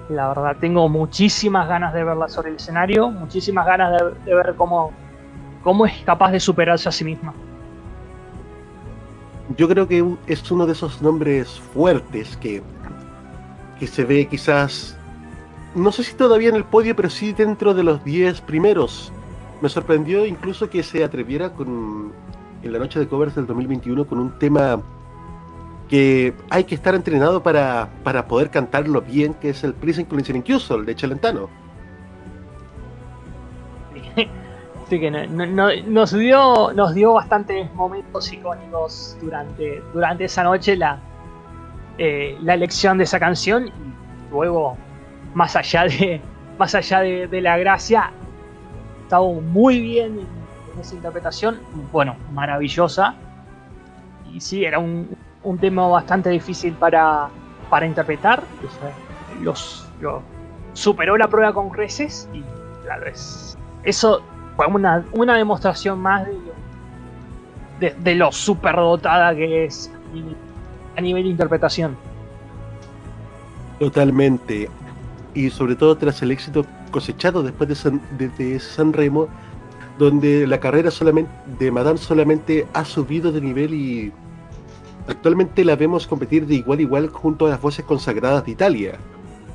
[0.10, 4.92] la verdad tengo muchísimas ganas de verla sobre el escenario, muchísimas ganas de ver cómo,
[5.68, 7.34] cómo es capaz de superarse a sí misma.
[9.58, 12.64] Yo creo que es uno de esos nombres fuertes que,
[13.78, 14.98] que se ve quizás,
[15.76, 19.12] no sé si todavía en el podio, pero sí dentro de los 10 primeros.
[19.62, 22.14] Me sorprendió incluso que se atreviera con
[22.64, 24.82] en la noche de covers del 2021 con un tema
[25.90, 30.38] que hay que estar entrenado para, para poder cantarlo bien, que es el Prison Collision
[30.38, 31.67] Incusol de Chelentano.
[34.90, 40.78] Que no- no- no- nos dio nos dio bastantes momentos icónicos durante, durante esa noche
[40.78, 40.98] la,
[41.98, 43.72] eh, la elección de esa canción y
[44.32, 44.78] luego
[45.34, 46.22] más allá de
[46.58, 48.12] más allá de, la gracia
[49.04, 51.60] estaba muy bien en, esa interpretación
[51.92, 53.16] bueno maravillosa.
[54.34, 55.10] Y sí era un,
[55.44, 57.28] un tema bastante difícil para,
[57.70, 58.44] para interpretar.
[59.42, 60.22] Los, lo-
[60.74, 62.44] superó la prueba con creces y
[62.84, 64.22] claro es eso
[64.58, 66.34] fue una, una demostración más de
[67.80, 69.92] de, de lo superdotada que es
[70.96, 71.96] a nivel- de interpretación.
[73.80, 74.68] Totalmente.
[75.36, 78.60] Y sobre todo tras el éxito cosechado después de San, de, de
[78.94, 79.28] Remo,
[80.00, 81.30] donde la carrera solamente
[81.60, 84.12] de Madame solamente ha subido de nivel y
[85.08, 88.98] actualmente la vemos competir de igual a igual junto a las voces consagradas de Italia.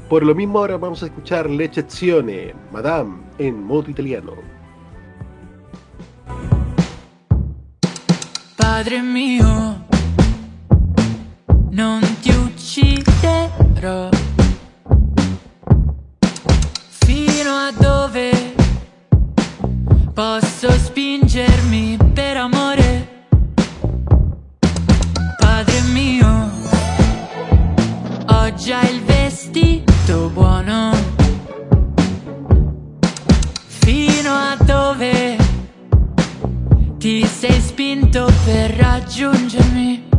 [0.09, 4.35] Por lo mismo ahora vamos a escuchar L'Eccezione, Madame, en modo italiano.
[8.63, 9.87] Padre mio,
[11.71, 14.09] non ti ucciderò.
[17.05, 18.55] Fino a dove
[20.15, 23.27] posso spingermi per amore?
[25.39, 26.51] Padre mio,
[28.27, 31.12] ho già il vestito buono.
[37.03, 40.12] Ti sei spinto per raggiungermi.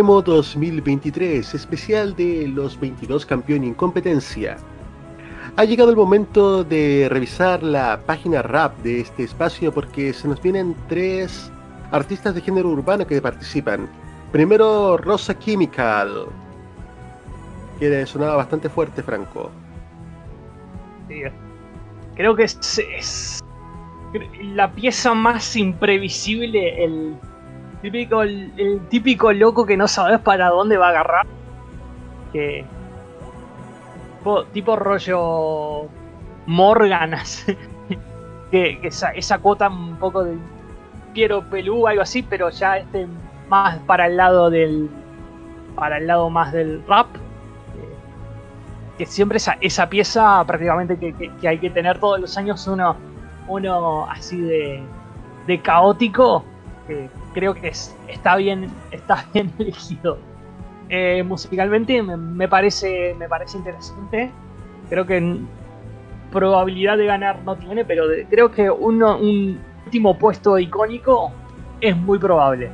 [0.00, 4.56] San Remo 2023, especial de los 22 campeones en competencia.
[5.56, 10.40] Ha llegado el momento de revisar la página rap de este espacio porque se nos
[10.40, 11.52] vienen tres
[11.90, 13.90] artistas de género urbano que participan.
[14.32, 16.24] Primero Rosa Chemical,
[17.78, 19.50] que sonaba bastante fuerte, Franco.
[21.08, 21.24] Sí,
[22.14, 23.40] creo que es, es
[24.54, 27.16] la pieza más imprevisible, el
[27.82, 31.26] típico, el, típico loco que no sabes para dónde va a agarrar.
[32.32, 32.64] Que
[34.52, 35.88] tipo, rollo
[36.46, 37.56] Morgan, así,
[38.50, 40.36] que, esa, esa cuota un poco de
[41.14, 43.06] Piero Pelú, algo así, pero ya este
[43.48, 44.88] más para el lado del
[45.74, 47.94] para el lado más del rap eh,
[48.98, 52.94] que siempre esa, esa pieza prácticamente que- que hay que tener todos los años uno
[53.48, 54.82] uno así de,
[55.48, 56.44] de caótico
[56.86, 60.18] que creo que es- está bien está bien elegido
[60.88, 64.30] Eh, musicalmente me, parece me parece interesante
[64.88, 65.36] creo que
[66.32, 71.30] probabilidad de ganar no tiene pero creo que uno, un último puesto icónico
[71.80, 72.70] es muy probable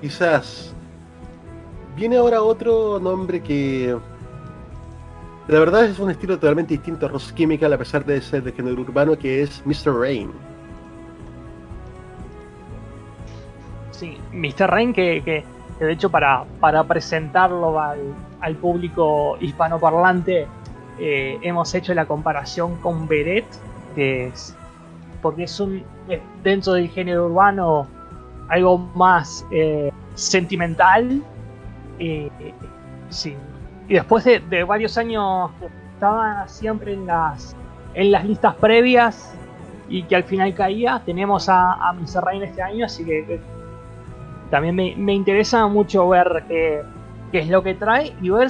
[0.00, 0.74] Quizás.
[1.96, 3.96] Viene ahora otro nombre que.
[5.48, 8.52] La verdad es un estilo totalmente distinto a Ross Chemical a pesar de ser de
[8.52, 9.94] género urbano que es Mr.
[9.98, 10.30] Rain.
[13.98, 14.68] Sí, Mr.
[14.70, 15.44] Rain que, que-
[15.80, 17.98] de hecho para, para presentarlo al,
[18.40, 20.46] al público hispanoparlante
[20.98, 23.44] eh, hemos hecho la comparación con Beret,
[23.94, 24.56] que es,
[25.20, 27.86] porque es un es dentro del género urbano
[28.48, 31.20] algo más eh, sentimental.
[31.98, 32.30] eh,
[33.10, 33.34] sí.
[33.88, 37.54] Y después de, varios años que estaba siempre en las,
[37.94, 39.34] en las listas previas
[39.88, 42.24] y que al final caía, tenemos a, a Mr.
[42.24, 43.38] Rain este año, así que
[44.50, 46.82] también me, me interesa mucho ver qué,
[47.32, 48.48] qué es lo que trae y ver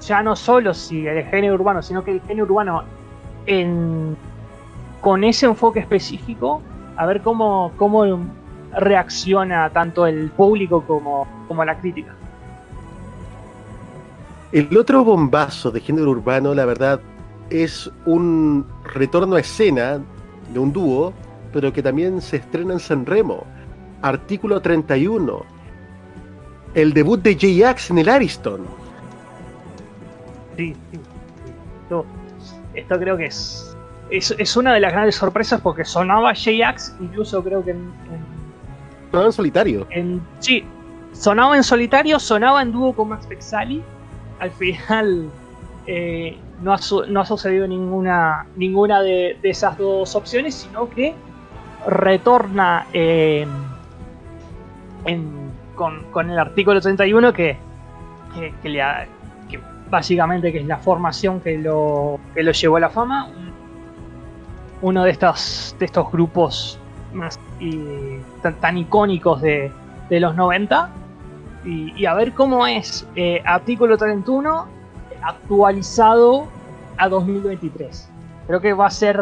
[0.00, 2.84] ya no solo si el género urbano, sino que el género urbano
[3.46, 4.16] en,
[5.00, 6.60] con ese enfoque específico,
[6.96, 8.04] a ver cómo, cómo
[8.72, 12.14] reacciona tanto el público como, como la crítica.
[14.52, 17.00] El otro bombazo de género urbano, la verdad,
[17.50, 18.64] es un
[18.94, 20.00] retorno a escena
[20.52, 21.12] de un dúo,
[21.52, 23.44] pero que también se estrena en San Remo.
[24.04, 25.42] Artículo 31.
[26.74, 28.66] El debut de J-Ax en el Ariston.
[30.56, 31.00] Sí, sí, sí.
[31.84, 32.04] Esto,
[32.74, 33.74] esto creo que es,
[34.10, 38.34] es, es una de las grandes sorpresas porque sonaba J-Ax, incluso creo que en, en-
[39.10, 39.86] Sonaba en solitario.
[39.90, 40.64] en- sí,
[41.12, 43.82] sonaba en solitario, sonaba en dúo con Max Pexali.
[44.40, 45.30] Al final
[45.86, 50.90] eh, no, ha, su- no ha sucedido ninguna, ninguna de, de esas dos opciones, sino
[50.90, 51.14] que
[51.86, 53.46] retorna eh,
[55.04, 57.56] en- con, con el artículo 31 que,
[58.34, 59.06] que, que le ha-
[59.48, 59.58] que
[59.90, 63.28] básicamente que es la formación que lo, que lo llevó a la fama.
[64.82, 66.78] Uno de estos, de estos grupos
[67.12, 67.78] más y
[68.42, 69.72] tan, tan icónicos de,
[70.10, 70.90] de los 90.
[71.64, 74.66] Y, y a ver cómo es eh, artículo 31
[75.22, 76.46] actualizado
[76.98, 78.10] a 2023.
[78.46, 79.20] Creo que va a ser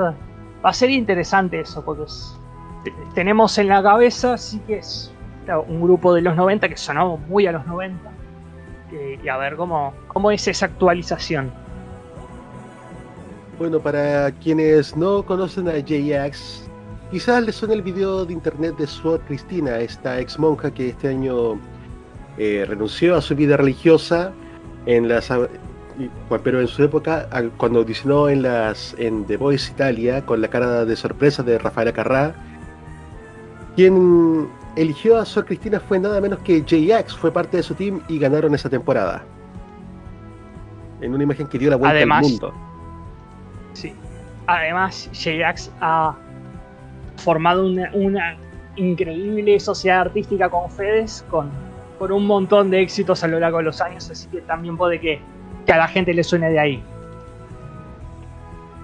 [0.64, 2.36] va a ser interesante eso porque es-
[3.14, 5.12] tenemos en la cabeza sí que es
[5.68, 8.10] un grupo de los 90 que sonaba muy a los 90
[8.92, 11.50] eh, y a ver cómo, cómo es esa actualización.
[13.58, 16.68] Bueno, para quienes no conocen a J-Ax,
[17.10, 21.08] quizás les suene el video de internet de Suor Cristina, esta ex monja que este
[21.08, 21.58] año
[22.38, 24.32] eh, renunció a su vida religiosa
[24.86, 25.30] en las
[25.98, 26.10] y-
[26.42, 27.28] pero en su época
[27.58, 31.92] cuando audicionó en las en The Voice Italia con la cara de sorpresa de Rafaela
[31.92, 32.34] Carrá
[33.76, 38.00] quien eligió a Suor Cristina fue nada menos que J-Ax fue parte de su team
[38.08, 39.24] y ganaron esa temporada
[41.00, 42.54] en una imagen que dio la vuelta Además, al mundo
[43.74, 43.94] Sí.
[44.46, 46.14] Además, J-Ax ha
[47.16, 48.36] formado una, una
[48.76, 51.50] increíble sociedad artística con Fedes, con,
[51.98, 55.00] con un montón de éxitos a lo largo de los años, así que también puede
[55.00, 55.20] que,
[55.66, 56.82] que a la gente le suene de ahí.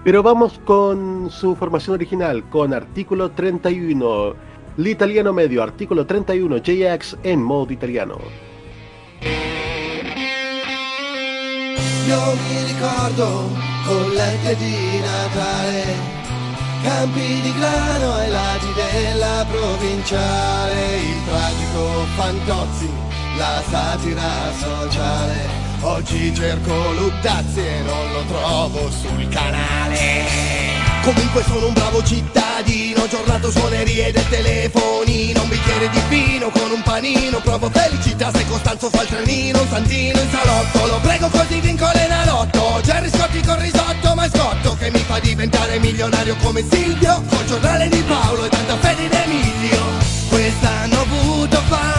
[0.03, 4.33] Pero vamos con su formación original, con artículo 31,
[4.79, 8.19] l'italiano medio, artículo 31, JX en modo italiano.
[12.07, 13.49] Io mi ricordo
[13.85, 15.83] collette di Natale,
[16.83, 22.89] campi di grano ai lati della provinciale, il tragico Fantozzi,
[23.37, 25.67] la satira sociale.
[25.81, 30.58] Oggi cerco Luttazzi e non lo trovo sul canale.
[31.01, 36.81] Comunque sono un bravo cittadino, giornato suonerie del telefonino, un bicchiere di vino con un
[36.83, 41.59] panino, provo felicità se Costanzo fa il trenino, un santino in salotto, lo prego così
[41.61, 47.23] vinco l'enalotto, Gerry Scotti con risotto, ma Scotto che mi fa diventare milionario come Silvio,
[47.27, 49.83] col giornale di Paolo e tanta fede in Emilio,
[50.29, 51.98] quest'anno ho avuto fame,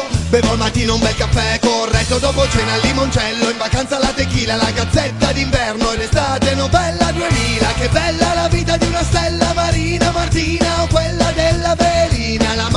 [0.31, 4.55] Bevo al mattino un bel caffè corretto Dopo cena al limoncello In vacanza la tequila
[4.55, 10.09] La gazzetta d'inverno E l'estate novella 2000 Che bella la vita di una stella marina
[10.11, 12.69] Martina o quella della velina La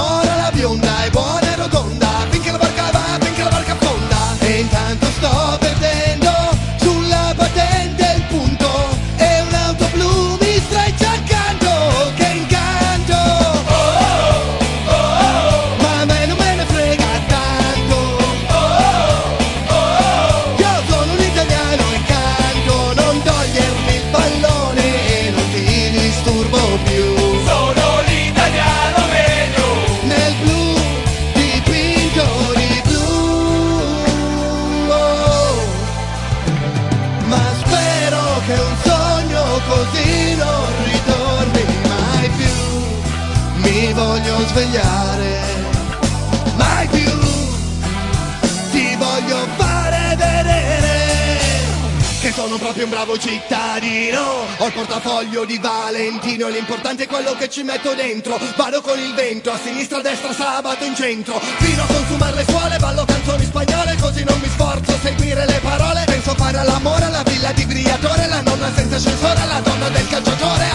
[53.05, 54.47] bravo cittadino.
[54.57, 58.39] Ho il portafoglio di Valentino l'importante è quello che ci metto dentro.
[58.57, 61.39] Vado con il vento, a sinistra, a destra, sabato in centro.
[61.39, 65.61] Fino a consumare le suole, ballo canzoni spagnole, così non mi sforzo a seguire le
[65.63, 66.05] parole.
[66.07, 70.71] Penso fare all'amore alla villa di Briatore, la nonna senza ascensore, la donna del calciatore,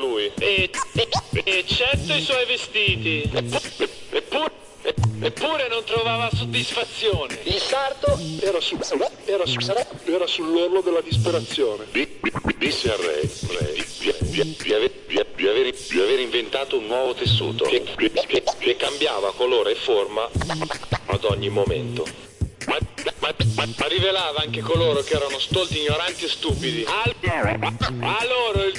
[0.00, 0.30] lui.
[0.38, 0.70] E,
[1.44, 3.30] eccetto i suoi vestiti.
[4.12, 4.50] Eppure,
[5.20, 7.38] eppure non trovava soddisfazione.
[7.44, 8.78] Il sarto era, su,
[9.26, 9.58] era, su,
[10.06, 11.84] era sull'orlo della disperazione.
[12.56, 15.18] Disse al re, re di, di- di ave- di-
[15.48, 17.64] aver, di aver inventato un nuovo tessuto.
[17.64, 20.28] Che, che- che cambiava colore e forma
[21.06, 22.06] ad ogni momento.
[22.66, 22.76] Ma,
[23.20, 26.84] ma- ma- rivelava anche coloro che erano stolti, ignoranti e stupidi.
[26.86, 27.14] Al-
[28.00, 28.69] a loro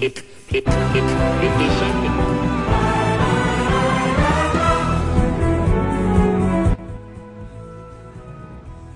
[0.00, 0.12] E, e-
[0.52, 0.64] e.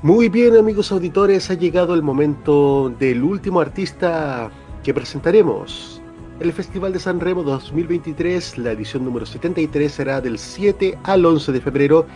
[0.03, 4.51] Muy bien amigos auditores, ha llegado el momento del último artista
[4.83, 6.03] que presentaremos.
[6.41, 11.53] El Festival de San Remo 2023, la edición número 73, será del 7 al 11
[11.53, 12.07] de febrero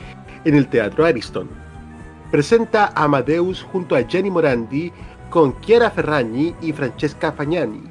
[0.44, 1.69] en el Teatro Ariston.
[2.30, 4.92] Presenta a Amadeus junto a Jenny Morandi
[5.30, 7.82] con Chiara Ferragni y Francesca Fagnani.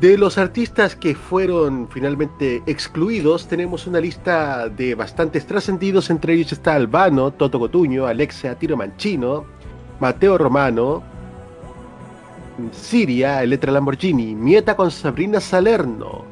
[0.00, 6.52] De los artistas que fueron finalmente excluidos, tenemos una lista de bastantes trascendidos, entre ellos
[6.52, 9.44] está Albano, Toto Cotuño, Alexia Tiro Mancino,
[10.00, 11.02] Mateo Romano,
[12.72, 16.24] Siria, Elettra Lamborghini, Mieta con Sabrina Salerno,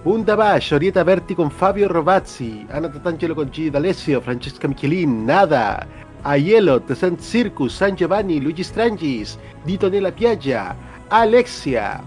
[0.00, 3.68] Bunda Bash, Orieta Berti con Fabio Rovazzi, Anna Tatangelo con G.
[3.68, 5.84] D'Alessio, Francesca Michelin, Nada,
[6.22, 10.76] Aiello, The Saint Circus, San Giovanni, Luigi Strangis, Dito Nella Piaggia,
[11.08, 12.00] Alexia,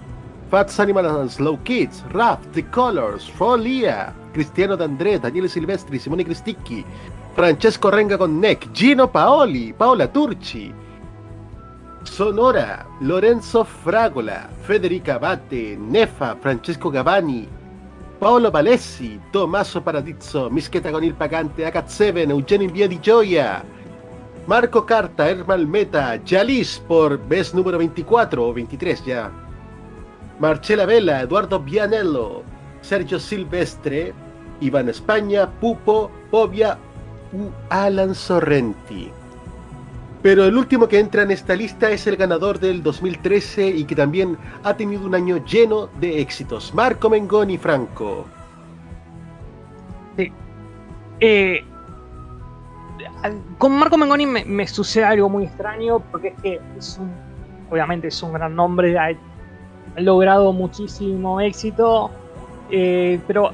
[0.48, 6.86] Fats Animal and Slow Kids, Raf, The Colors, Folia, Cristiano D'André, Daniele Silvestri, Simone Cristicchi,
[7.34, 10.74] Francesco Renga con Neck, Gino Paoli, Paola Turci,
[12.04, 17.60] Sonora, Lorenzo Fragola, Federica Abate, Nefa, Francesco Gavani,
[18.22, 23.66] Paolo Valessi, Tommaso Paradizzo, Mischeta con il Pagante, Acat Seven, Eugenio in Via di Gioia,
[24.46, 29.32] Marco Carta, Hermal Meta, Jalis por vez número 24 o 23 ya,
[30.38, 32.44] Marcela Vela, Eduardo Vianello,
[32.82, 34.14] Sergio Silvestre,
[34.60, 36.78] Iván España, Pupo, Povia
[37.34, 39.21] u Alan Sorrenti.
[40.22, 43.96] Pero el último que entra en esta lista es el ganador del 2013 y que
[43.96, 48.26] también ha tenido un año lleno de éxitos, Marco Mengoni Franco.
[50.18, 50.32] Sí.
[51.20, 51.64] Eh,
[53.58, 57.12] con Marco Mengoni me, sucede algo muy extraño porque es que es un,
[57.72, 59.14] obviamente es un gran nombre, ha
[59.98, 62.12] logrado muchísimo éxito,
[62.70, 63.54] eh, pero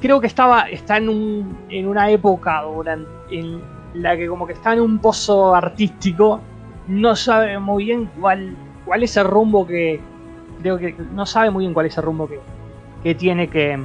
[0.00, 4.52] creo que estaba está en, un, en una época durante, en la que como que
[4.52, 6.40] está en un pozo artístico,
[6.88, 10.00] no sabe muy bien cuál, cuál es el rumbo que
[10.60, 12.40] creo que no sabe muy bien cuál es el rumbo que,
[13.02, 13.78] que tiene que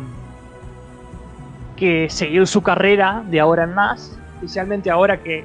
[1.82, 5.44] que seguir su carrera de ahora en más, especialmente ahora que,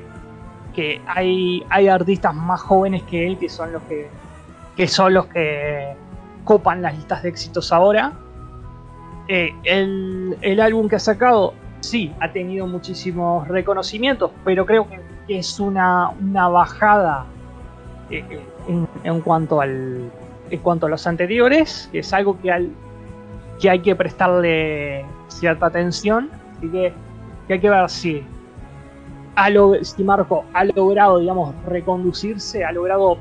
[0.75, 4.11] que hay, hay artistas más jóvenes que él que son los que,
[4.77, 5.97] que son los que
[6.45, 8.13] copan las listas de éxitos ahora.
[9.29, 11.55] Eh, el, el álbum que ha sacado,
[11.89, 17.27] sí, ha tenido muchísimos reconocimientos, pero creo que es una, una bajada
[18.11, 20.11] eh, eh, en, en cuanto al
[20.49, 22.71] en cuanto a los anteriores, que es algo que, al,
[23.61, 26.93] que hay que prestarle cierta atención, así que,
[27.49, 28.23] hay que ver si,
[29.35, 29.49] ha
[29.83, 33.19] si Marco ha logrado, digamos, reconducirse, ha logrado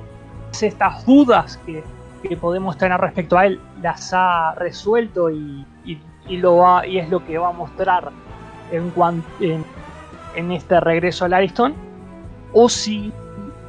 [0.61, 1.83] estas dudas que,
[2.21, 5.65] que podemos tener respecto a él, las ha resuelto y-
[6.27, 8.11] y lo va, y es lo que va a mostrar
[8.71, 8.91] en,
[9.39, 9.65] en,
[10.35, 11.73] en este regreso al Ariston,
[12.53, 13.11] o si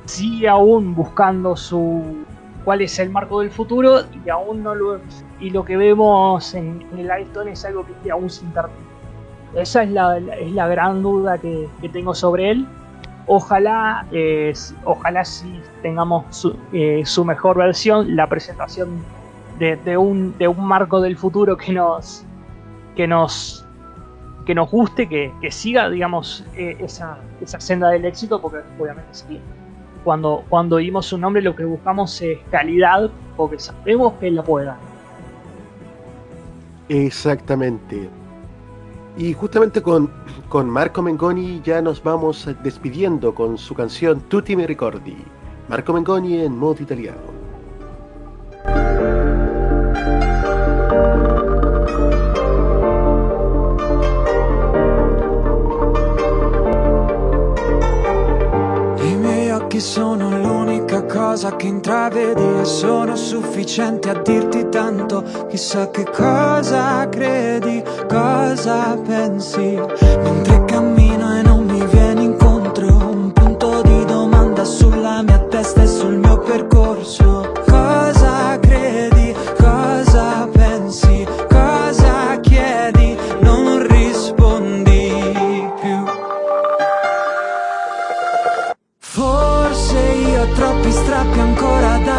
[0.05, 2.25] sigue aún buscando su
[2.65, 5.01] cuál es el marco del futuro y aún no lo
[5.41, 8.81] y lo que vemos en, en el Ariston es algo que aún sin terminar.
[9.55, 12.67] Esa es la, es la gran duda que, que tengo sobre él.
[13.27, 14.53] Ojalá, eh,
[14.85, 18.89] ojalá sí tengamos su, eh, su mejor versión, la presentación
[19.59, 22.25] de, de un, de un marco del futuro que nos
[22.95, 23.66] que nos
[24.47, 29.11] que nos guste, que, que siga, digamos, eh, esa, esa senda del éxito, porque obviamente
[29.13, 29.41] sí.
[30.05, 34.45] Cuando, cuando oímos su nombre lo que buscamos es calidad, porque sabemos que él la
[34.45, 34.77] puede dar.
[36.89, 38.09] Exactamente.
[39.19, 40.11] Y justamente con,
[40.49, 45.17] con Marco Mengoni ya nos vamos despidiendo con su canción Tutti mi ricordi.
[45.69, 47.37] Marco Mengoni en modo italiano.
[59.77, 65.23] Occhi sono l'unica cosa che intravedi e sono sufficienti a dirti tanto.
[65.49, 69.79] Chissà che cosa credi, cosa pensi.
[70.23, 75.87] Mentre cammino e non mi vieni incontro, un punto di domanda sulla mia testa e
[75.87, 77.56] sul mio percorso.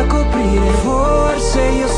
[0.06, 1.97] copriré forse io sono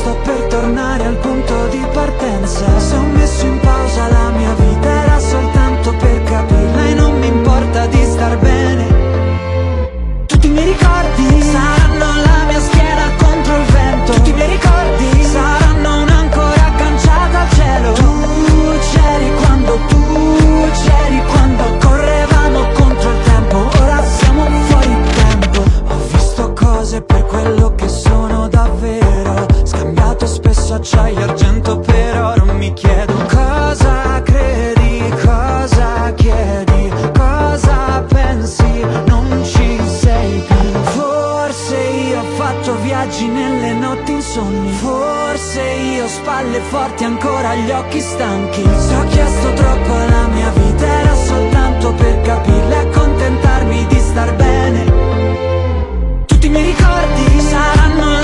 [30.70, 33.14] rosa, acciaio, argento per oro Mi chiedo.
[33.28, 38.84] Cosa credi, cosa chiedi, cosa pensi?
[39.06, 40.80] Non ci sei più.
[40.82, 44.70] Forse io ho fatto viaggi nelle notti insonni.
[44.72, 48.62] Forse io ho spalle forti ancora gli occhi stanchi.
[48.62, 54.34] Se ho chiesto troppo alla mia vita era soltanto per capirla e accontentarmi di star
[54.34, 54.84] bene.
[56.26, 58.19] Tutti i miei ricordi saranno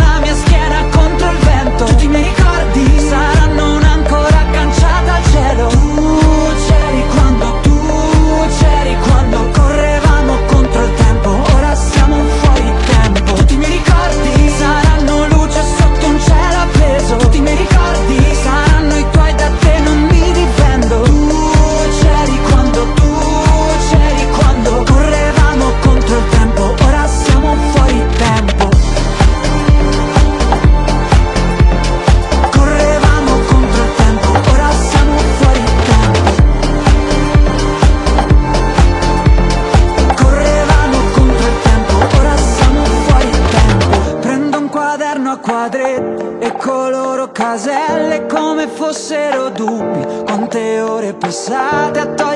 [51.26, 52.35] pensar até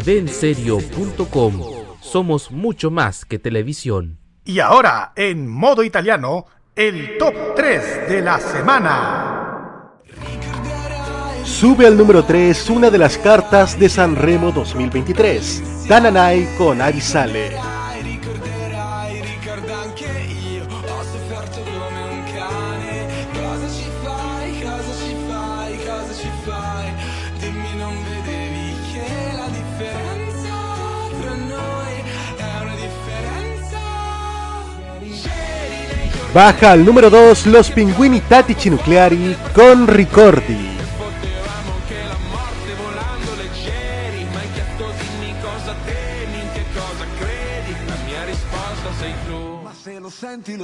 [0.00, 1.60] tvenserio.com
[2.00, 4.18] Somos mucho más que televisión.
[4.44, 9.92] Y ahora, en modo italiano, el top 3 de la semana.
[11.44, 17.50] Sube al número 3 una de las cartas de Sanremo 2023, Tananai con Arisale.
[36.34, 40.78] Baja al número 2 los Pinguini Tattici Nucleari con Ricordi.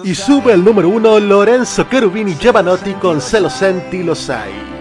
[0.05, 4.78] Y sube al número 1 Lorenzo Cherubini Giovanotti con Se lo senti lo sai.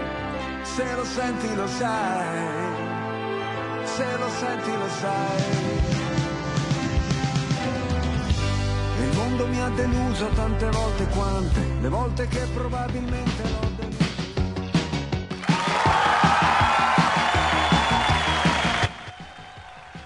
[10.58, 14.06] Tante volte quante, le volte che probabilmente l'ho deluso.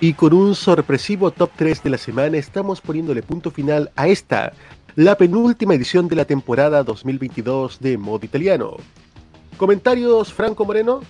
[0.01, 4.53] Y con un sorpresivo top 3 de la semana estamos poniéndole punto final a esta,
[4.97, 8.77] la penúltima edición de la temporada 2022 de Modo Italiano.
[9.57, 11.01] ¿Comentarios, Franco Moreno?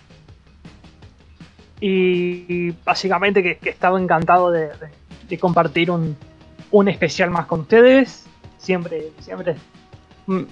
[1.80, 6.14] Y básicamente que, que estaba encantado de, de- de compartir un,
[6.70, 8.26] un especial más con ustedes.
[8.62, 9.56] Siempre, siempre
[10.26, 10.42] mm,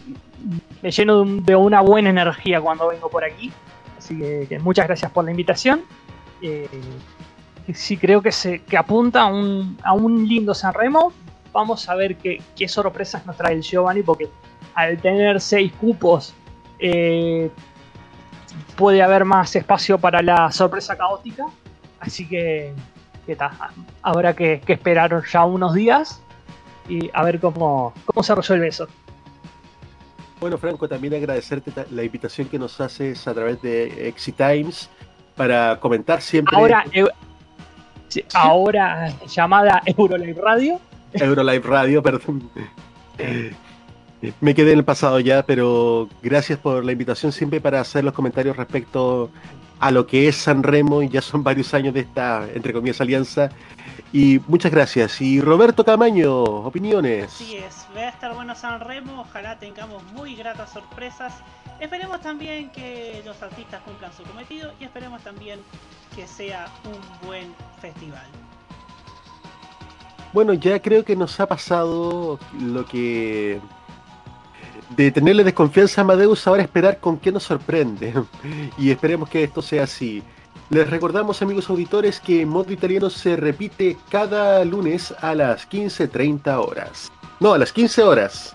[0.82, 3.52] me lleno de, un- de una buena energía cuando vengo por aquí.
[3.96, 5.82] Así que, muchas gracias por la invitación.
[6.42, 6.68] Eh,
[7.72, 11.12] sí creo que se que apunta a un, a un lindo San Remo.
[11.52, 14.28] Vamos a ver qué, qué sorpresas nos trae el Giovanni, porque
[14.74, 16.34] al tener seis cupos,
[16.80, 17.48] eh,
[18.76, 21.44] puede haber más espacio para la sorpresa caótica.
[22.00, 22.72] Así que,
[23.26, 23.70] que ta,
[24.02, 26.20] habrá que, que esperar ya unos días
[26.88, 28.86] y a ver cómo, cómo se resuelve eso.
[30.40, 34.88] Bueno, Franco, también agradecerte la invitación que nos haces a través de Exit Times
[35.36, 37.04] para comentar siempre Ahora, eh,
[38.08, 40.80] sí, ahora llamada Eurolive Radio.
[41.12, 42.50] Eurolive Radio, perdón.
[43.18, 43.52] Eh,
[44.40, 48.14] Me quedé en el pasado ya, pero gracias por la invitación siempre para hacer los
[48.14, 49.30] comentarios respecto
[49.78, 53.00] a lo que es San Remo y ya son varios años de esta, entre comillas,
[53.00, 53.50] alianza.
[54.12, 55.20] Y muchas gracias.
[55.20, 57.26] Y Roberto Camaño, opiniones.
[57.26, 61.34] Así es, va a estar bueno San Remo, ojalá tengamos muy gratas sorpresas
[61.80, 65.60] Esperemos también que los artistas cumplan su cometido y esperemos también
[66.14, 68.26] que sea un buen festival.
[70.34, 73.60] Bueno, ya creo que nos ha pasado lo que
[74.90, 78.12] de tenerle desconfianza a Amadeus, ahora esperar con qué nos sorprende.
[78.78, 80.22] Y esperemos que esto sea así.
[80.70, 87.10] Les recordamos, amigos auditores, que Modo Italiano se repite cada lunes a las 15.30 horas.
[87.40, 88.54] No, a las 15 horas.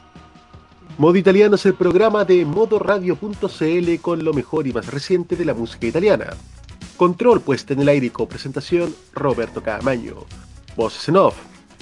[0.97, 5.53] Modo Italiano es el programa de modoradio.cl con lo mejor y más reciente de la
[5.53, 6.27] música italiana.
[6.95, 10.15] Control puesta en el aire con presentación Roberto Caamaño.
[10.77, 11.35] Voces en off,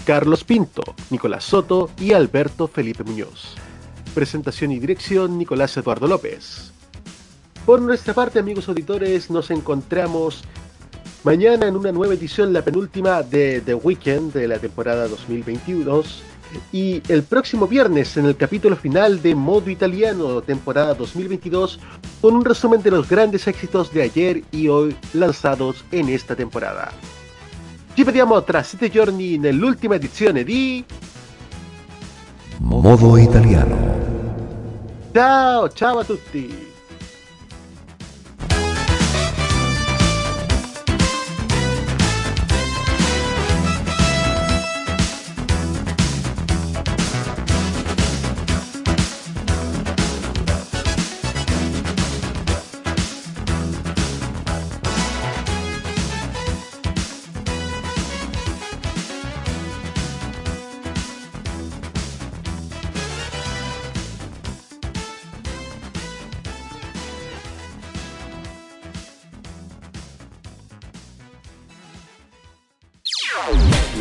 [0.03, 0.81] Carlos Pinto,
[1.11, 3.53] Nicolás Soto y Alberto Felipe Muñoz.
[4.15, 6.72] Presentación y dirección Nicolás Eduardo López.
[7.65, 10.43] Por nuestra parte, amigos auditores, nos encontramos
[11.23, 16.23] mañana en una nueva edición, la penúltima de The Weekend de la temporada 2022.
[16.73, 21.79] Y el próximo viernes en el capítulo final de Modo Italiano, temporada 2022,
[22.19, 26.91] con un resumen de los grandes éxitos de ayer y hoy lanzados en esta temporada.
[27.95, 30.83] Ci vediamo tra sette giorni nell'ultima edizione di
[32.57, 33.77] Modo Italiano.
[35.13, 36.72] Ciao, ciao a tutti!